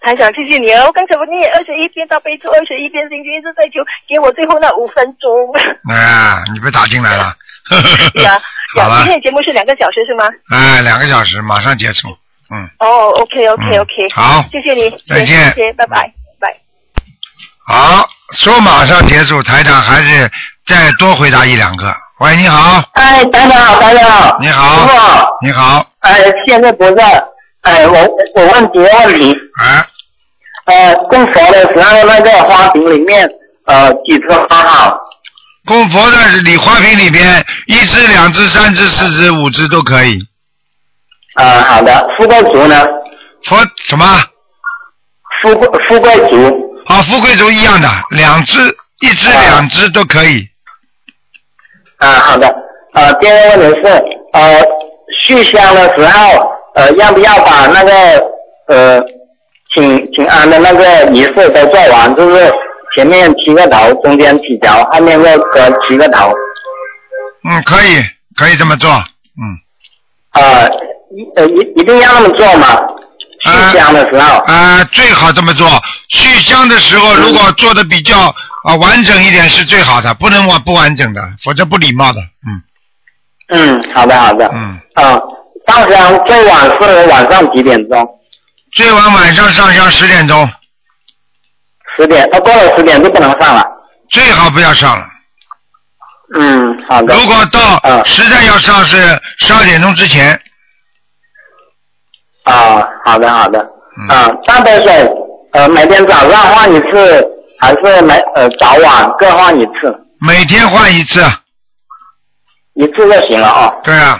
[0.01, 0.91] 台长，谢谢你哦。
[0.93, 5.31] 刚才我念二十一遍大悲咒，二十一遍心经，一直在求给我最后那五分钟。
[5.89, 7.33] 哎，你被打进来了。
[8.21, 8.37] 呀
[8.75, 10.25] 好呀，了今天的节目是两个小时是吗？
[10.51, 12.09] 哎，两个小时马上结束。
[12.53, 16.20] 嗯，哦，OK OK OK，好谢谢你，再见谢谢，拜拜拜。
[17.67, 20.29] 好，说马上结束，台长还是
[20.65, 21.93] 再多回答一两个。
[22.19, 24.37] 喂，你好，哎，台长好，台长好。
[24.39, 27.23] 你好师傅，你好，哎，现在不在。
[27.61, 29.31] 哎，我我问几个问题。
[29.59, 29.85] 啊。
[30.65, 33.27] 呃，供佛的时候那个花瓶里面，
[33.65, 34.97] 呃，几颗花好？
[35.65, 40.19] 供佛的礼花瓶里边，一只、两只、三只、四只、五只都可以。
[41.35, 42.07] 呃，好的。
[42.17, 42.83] 富贵竹呢？
[43.45, 44.05] 佛什么？
[45.41, 46.60] 富贵富贵竹。
[46.91, 48.59] 啊，富贵竹一样的，两只、
[48.99, 50.45] 一只、两只都可以。
[51.99, 52.53] 啊，好的。
[52.93, 53.87] 呃，第二个问题是，
[54.33, 54.61] 呃，
[55.23, 57.91] 续香的时候，呃，要不要把那个
[58.67, 59.01] 呃，
[59.73, 62.13] 请请安的那个仪式都做完？
[62.13, 62.53] 就是
[62.97, 66.29] 前面七个头，中间几条，后面又隔七个头。
[67.49, 68.03] 嗯，可以，
[68.35, 68.89] 可以这么做。
[68.91, 69.41] 嗯
[70.33, 70.67] 呃，
[71.15, 72.77] 一呃一一定要那么做吗？
[73.43, 74.37] 续香的时候。
[74.41, 75.81] 啊、最好这么做。
[76.09, 78.19] 续香的时候，如果做的比较
[78.63, 82.21] 啊、完整一点是最好的，不能完不完整的，否则不礼貌的。
[82.45, 82.61] 嗯。
[83.53, 84.49] 嗯，好的好的。
[84.53, 84.79] 嗯。
[84.93, 85.17] 啊，
[85.67, 88.07] 上香最晚是晚上几点钟？
[88.73, 90.47] 最晚晚上上香十点钟。
[91.97, 93.65] 十点，呃，过了十点就不能上了。
[94.11, 95.05] 最好不要上了。
[96.35, 97.15] 嗯，好的。
[97.15, 100.39] 如果到实在要上是十二点钟之前。
[102.43, 103.59] 啊，好的好的。
[103.97, 105.11] 嗯啊，大杯水，
[105.53, 107.27] 呃，每天早上换一次，
[107.59, 109.93] 还是每呃早晚各换一次？
[110.19, 111.21] 每天换一次。
[112.73, 113.81] 一次就行了哦。
[113.83, 114.19] 对啊。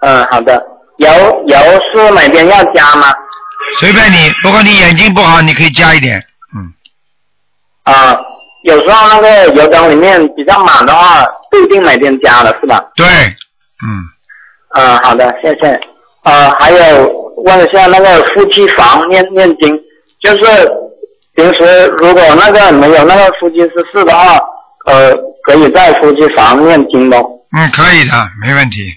[0.00, 0.60] 嗯，好的。
[0.98, 1.08] 油
[1.46, 1.56] 油
[1.94, 3.12] 是每天要加吗？
[3.78, 6.18] 随便你，不过你眼睛不好，你可以加一点。
[6.56, 6.72] 嗯
[7.94, 8.18] 啊，
[8.64, 12.82] 有时候那个油灯里面比较满的话，不一定每天加了，是吧？
[12.96, 13.06] 对，
[14.74, 15.80] 嗯，好的，谢谢。
[16.28, 19.74] 呃，还有问一下那个夫妻房念念经，
[20.20, 20.70] 就是
[21.34, 24.38] 平时如果那个没有那个夫妻之事的话，
[24.84, 25.10] 呃，
[25.44, 27.16] 可以在夫妻房念经吗？
[27.56, 28.12] 嗯，可以的，
[28.42, 28.92] 没问题。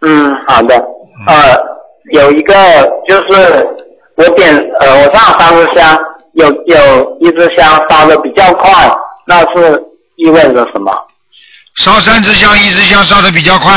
[0.00, 0.74] 嗯，好的。
[1.26, 1.56] 呃，
[2.12, 2.54] 有一个
[3.06, 3.66] 就是
[4.16, 5.96] 我点呃，我上三支香，
[6.32, 8.72] 有有一支香烧的比较快，
[9.24, 9.80] 那是
[10.16, 10.92] 意味着什么？
[11.76, 13.72] 烧三支香，一支香烧的比较快，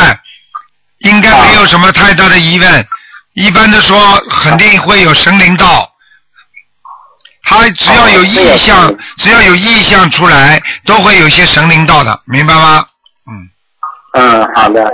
[1.04, 2.88] 应该没有什么太大的疑问。
[3.34, 3.97] 一般的说，
[4.30, 5.89] 肯定会有神灵到。
[7.43, 12.86] 他只要有意向，只要有意向出来，都会有些神灵到的，明白吗？
[13.28, 13.49] 嗯，
[14.14, 14.86] 嗯好的，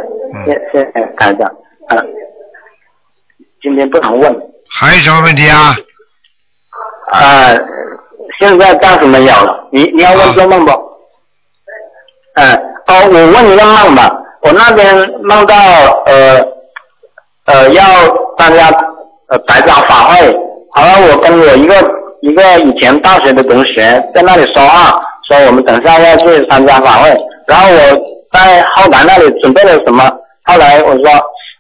[0.45, 1.49] 谢谢谢台长。
[1.89, 1.97] 嗯，
[3.62, 4.36] 今天不能问。
[4.70, 5.76] 还有什么问题啊？
[7.12, 7.58] 呃，
[8.39, 9.68] 现在暂时没有了。
[9.72, 10.72] 你你要问做梦不？
[12.36, 12.55] 嗯，
[12.88, 14.12] 哦，我问一个梦吧。
[14.48, 15.56] 我那边梦到
[16.06, 16.41] 呃
[17.48, 17.84] 呃要
[18.38, 18.70] 参加
[19.28, 20.34] 呃台长法会，
[20.72, 21.76] 好了，我跟我一个
[22.22, 27.10] 一个以前大学的同学在那里说话，说我们等下要去参加法会，
[27.45, 27.78] 然后我
[28.32, 30.10] 在后台那里准备了什么，
[30.45, 31.12] 后来我说，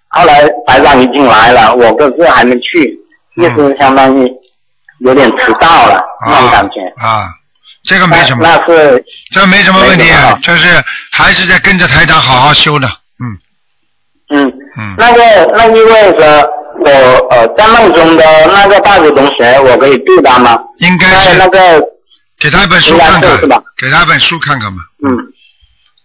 [0.09, 2.97] 后来白长已经来了，我可是还没去，
[3.35, 4.31] 意思相当于
[4.99, 6.79] 有点迟到了那种感觉。
[7.03, 7.27] 啊，
[7.87, 9.03] 这个没什么，那是。
[9.31, 10.05] 这没什么问题
[10.41, 12.87] 就是还是在跟着台长好好修的。
[12.87, 13.37] 嗯。
[14.29, 14.45] 嗯，
[14.77, 15.21] 嗯，那个
[15.55, 16.49] 那意味着
[16.81, 16.89] 我
[17.31, 20.59] 呃在梦中的那个大学同学，我可以度他吗？
[20.79, 21.81] 应该是那个。
[22.39, 24.77] 给他一本书看看是是吧，给他一本书看看嘛。
[25.07, 25.17] 嗯。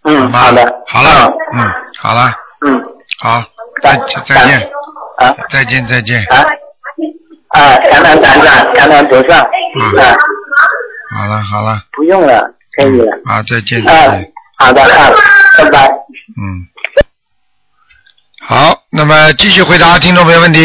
[0.05, 0.75] 嗯好的。
[0.87, 2.33] 好了，嗯，好了，
[2.67, 2.83] 嗯。
[3.21, 3.43] 好，
[3.83, 4.71] 再再见，
[5.19, 5.35] 啊。
[5.51, 6.39] 再见再见，啊。
[7.49, 9.43] 啊感恩台长感恩菩萨。
[9.75, 10.01] 嗯。
[10.01, 10.17] 啊
[11.17, 12.41] 好了好了，不用了
[12.77, 13.13] 可以了。
[13.27, 13.93] 啊，再见啊
[14.59, 15.11] 好的啊
[15.59, 15.89] 拜拜。
[15.89, 16.67] 嗯，
[18.41, 20.61] 好，那么继续回答听众朋友问题，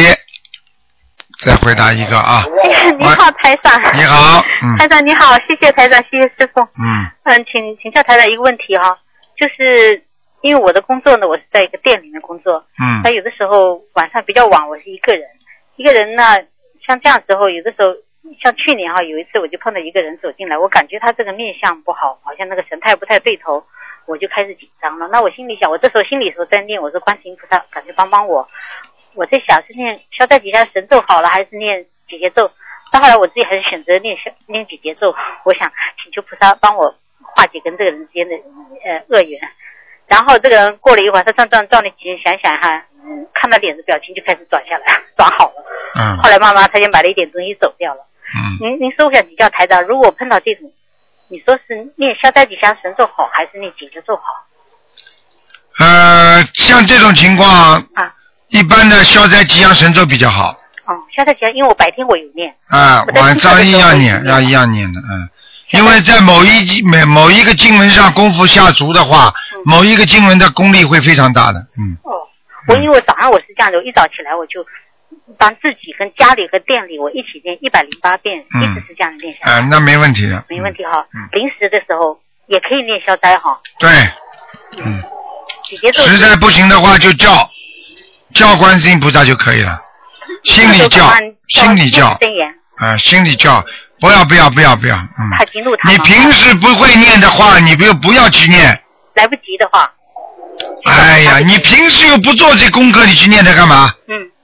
[1.43, 2.43] 再回答一个啊，
[2.97, 3.73] 你好，台长。
[3.97, 4.77] 你好嗯。
[4.77, 6.61] 台长你好，谢谢台长，谢谢师傅。
[6.61, 7.05] 嗯。
[7.23, 8.97] 嗯，请请教台长一个问题哈，
[9.37, 10.01] 就是
[10.41, 13.01] 因为我的工作呢，我是在一个店里面工作，嗯。
[13.03, 15.27] 那有的时候晚上比较晚，我是一个人，
[15.75, 16.23] 一个人呢，
[16.85, 17.87] 像这样时候，有的时候
[18.41, 23.63] 像去年哈，有一次我就碰到一个人走进来，我感觉他这个面相不好，好像那个神态不太对头，
[24.05, 25.07] 我就开始紧张了。
[25.07, 28.47] 那我心里想，我这时候心里说在念，我说观世音菩萨，感觉帮帮我。
[29.15, 32.51] 我在想是念消灾吉祥神咒好了，还是念解结咒？
[32.91, 35.13] 到后来我自己还是选择念消念解结咒。
[35.43, 35.71] 我想
[36.03, 38.35] 请求菩萨帮我化解跟这个人之间的
[38.85, 39.39] 呃恶缘。
[40.07, 44.85] 然后这个人过了一会儿，他转转转了几圈，想想哈，嗯，看他脸的表情就开始转下来，
[45.17, 45.65] 转好了。
[45.99, 48.05] 嗯后来慢慢他就买了一点东西走掉了。
[48.35, 50.71] 嗯，您您说一下，你叫台长，如果碰到这种，
[51.29, 54.23] 你说是念消灾吉祥神咒好，还是念解结咒好？
[55.79, 58.13] 呃，像这种情况，啊
[58.49, 60.49] 一般的消灾吉祥神咒比较好
[60.85, 62.53] 哦，消灾吉祥，因为我白天我有念。
[62.69, 65.29] 啊，晚上一样念，要一样念的，嗯。
[65.71, 69.33] 因为在某一经每某一个经文上功夫下足的话，
[69.65, 71.97] 某一个经文的功力会非常大的，嗯。
[72.03, 72.15] 哦，
[72.69, 74.65] 我因为我早上我是这样的，我一早起来我就
[75.37, 78.63] 帮自己跟家里和店里我一起念一百零八遍，嗯。
[78.63, 80.43] 一直是这样念下来，啊、那没问题的。
[80.49, 81.05] 没问题哈。
[81.13, 81.27] 嗯。
[81.33, 83.89] 临时的时候也可以念消灾哈，对，
[84.83, 85.03] 嗯，
[85.93, 87.49] 实在不行的话就叫
[88.33, 89.79] 叫观世音菩萨就可以了，
[90.43, 91.11] 心里叫，
[91.47, 92.07] 心里叫，
[92.77, 93.63] 啊、心里叫，
[93.99, 95.29] 不要不要不要不要，嗯。
[95.37, 98.81] 他激怒他你平时不会念的话，你不不要去念。
[99.15, 99.91] 来不及的话，
[100.85, 103.89] 哎呀，你平时又不做这功课，你去念它干嘛？
[104.07, 104.36] 嗯，好，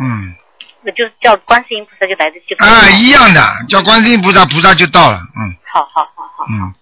[0.00, 0.34] 嗯，
[0.82, 2.54] 那就叫观世音菩萨就来得及。
[2.56, 6.74] 啊，一样的，叫观世音菩萨，菩萨就到了，嗯好好好好，嗯，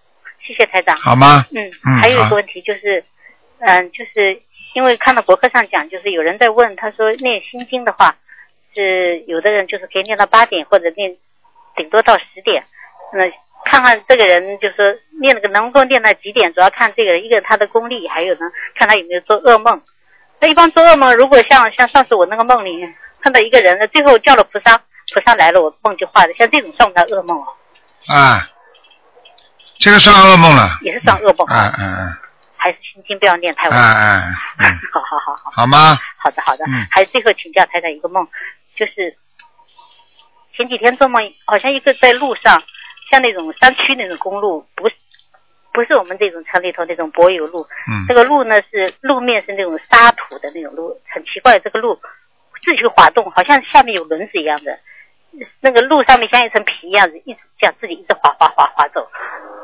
[0.47, 0.97] 谢谢台长。
[0.97, 3.05] 好吗嗯嗯还有一个问题就是，
[3.59, 4.41] 嗯，就是
[4.75, 8.17] 因为看到博客上讲，就是有人在问，他说念心经的话，
[8.75, 11.17] 是有的人就是可以念到八点，或者念
[11.77, 12.65] 顶多到十点。
[13.13, 13.25] 那
[13.65, 14.85] 看看这个人，就是说
[15.21, 18.41] 念那个能够念到几点，主要看这个人一个他的功力，还有呢，
[18.77, 19.83] 看他有没有做噩梦。
[20.41, 22.79] 那一般做噩梦，如果像像上次我那个梦里
[23.23, 24.77] 碰到一个人，最后叫了菩萨，
[25.15, 27.47] 菩萨来了，我梦就化了，像这种算不算噩梦哦？
[28.09, 28.49] 啊，
[29.79, 31.57] 这个算噩梦了，也是算噩梦，啊。
[31.57, 32.19] 啊啊
[32.61, 33.81] 还是心经不要念太啊晚。
[33.81, 34.23] 啊，
[34.59, 35.51] 嗯， 好好好好。
[35.53, 35.97] 好吗？
[36.19, 36.85] 好的好的，嗯。
[36.91, 38.27] 还有最后请教太太一个梦，
[38.75, 39.17] 就是
[40.57, 42.61] 前几天做梦，好像一个在路上，
[43.13, 44.97] 像那种山区那种公路，不是
[45.73, 48.05] 不是我们这种城里头那种柏油路，嗯。
[48.09, 51.97] 这个路呢是路面是那种沙土的那种路，很奇怪，这个路
[52.63, 54.79] 自己会滑动，好像下面有轮子一样的，
[55.61, 59.07] 那个路上面像一层皮一样子，一直这样自己一直滑滑滑滑走，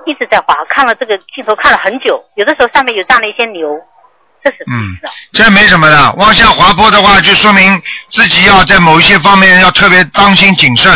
[0.06, 3.80] 一直在滑，看了这个镜头看了很久，有的时候上面有站了一些牛，
[4.42, 4.96] 这是嗯，
[5.32, 10.92] 这没什么的，往下滑坡的话，就说明自己要在某一些方面要特别当心谨慎。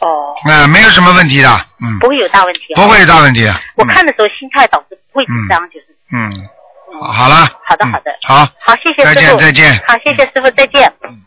[0.00, 0.34] 哦。
[0.44, 1.48] 啊，没有什么问题的，
[1.82, 2.80] 嗯，不会有大问题、啊。
[2.80, 5.86] 不会有大问题啊，我看的时候心态导致不会紧张，就是。
[6.12, 6.32] 嗯，
[6.98, 8.10] 好好了，好的，好的。
[8.22, 9.36] 好，好，谢谢再师傅。
[9.36, 10.92] 见再见好，谢谢师傅，再见。
[11.04, 11.20] 嗯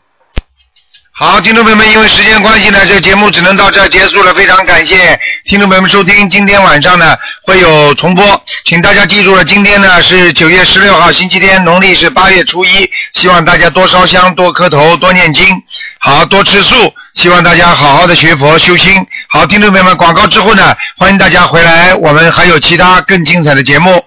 [1.16, 4.34] 好，听众朋友们，因为时间关系呢，这个节目只能到这儿结束了。
[4.34, 15.46] 非常感谢听众朋友们收听，今天晚上呢会有重播，请大家记住了，今天呢是九月十六号星期天，农历是八月初一，希望大家多烧香、多磕头、多念经，
[16.00, 19.06] 好多吃素，希望大家好好的学佛修心。
[19.28, 24.02] 好，听众朋友们，广告之后呢，欢迎大家回来，我们还有其他更精彩的节目。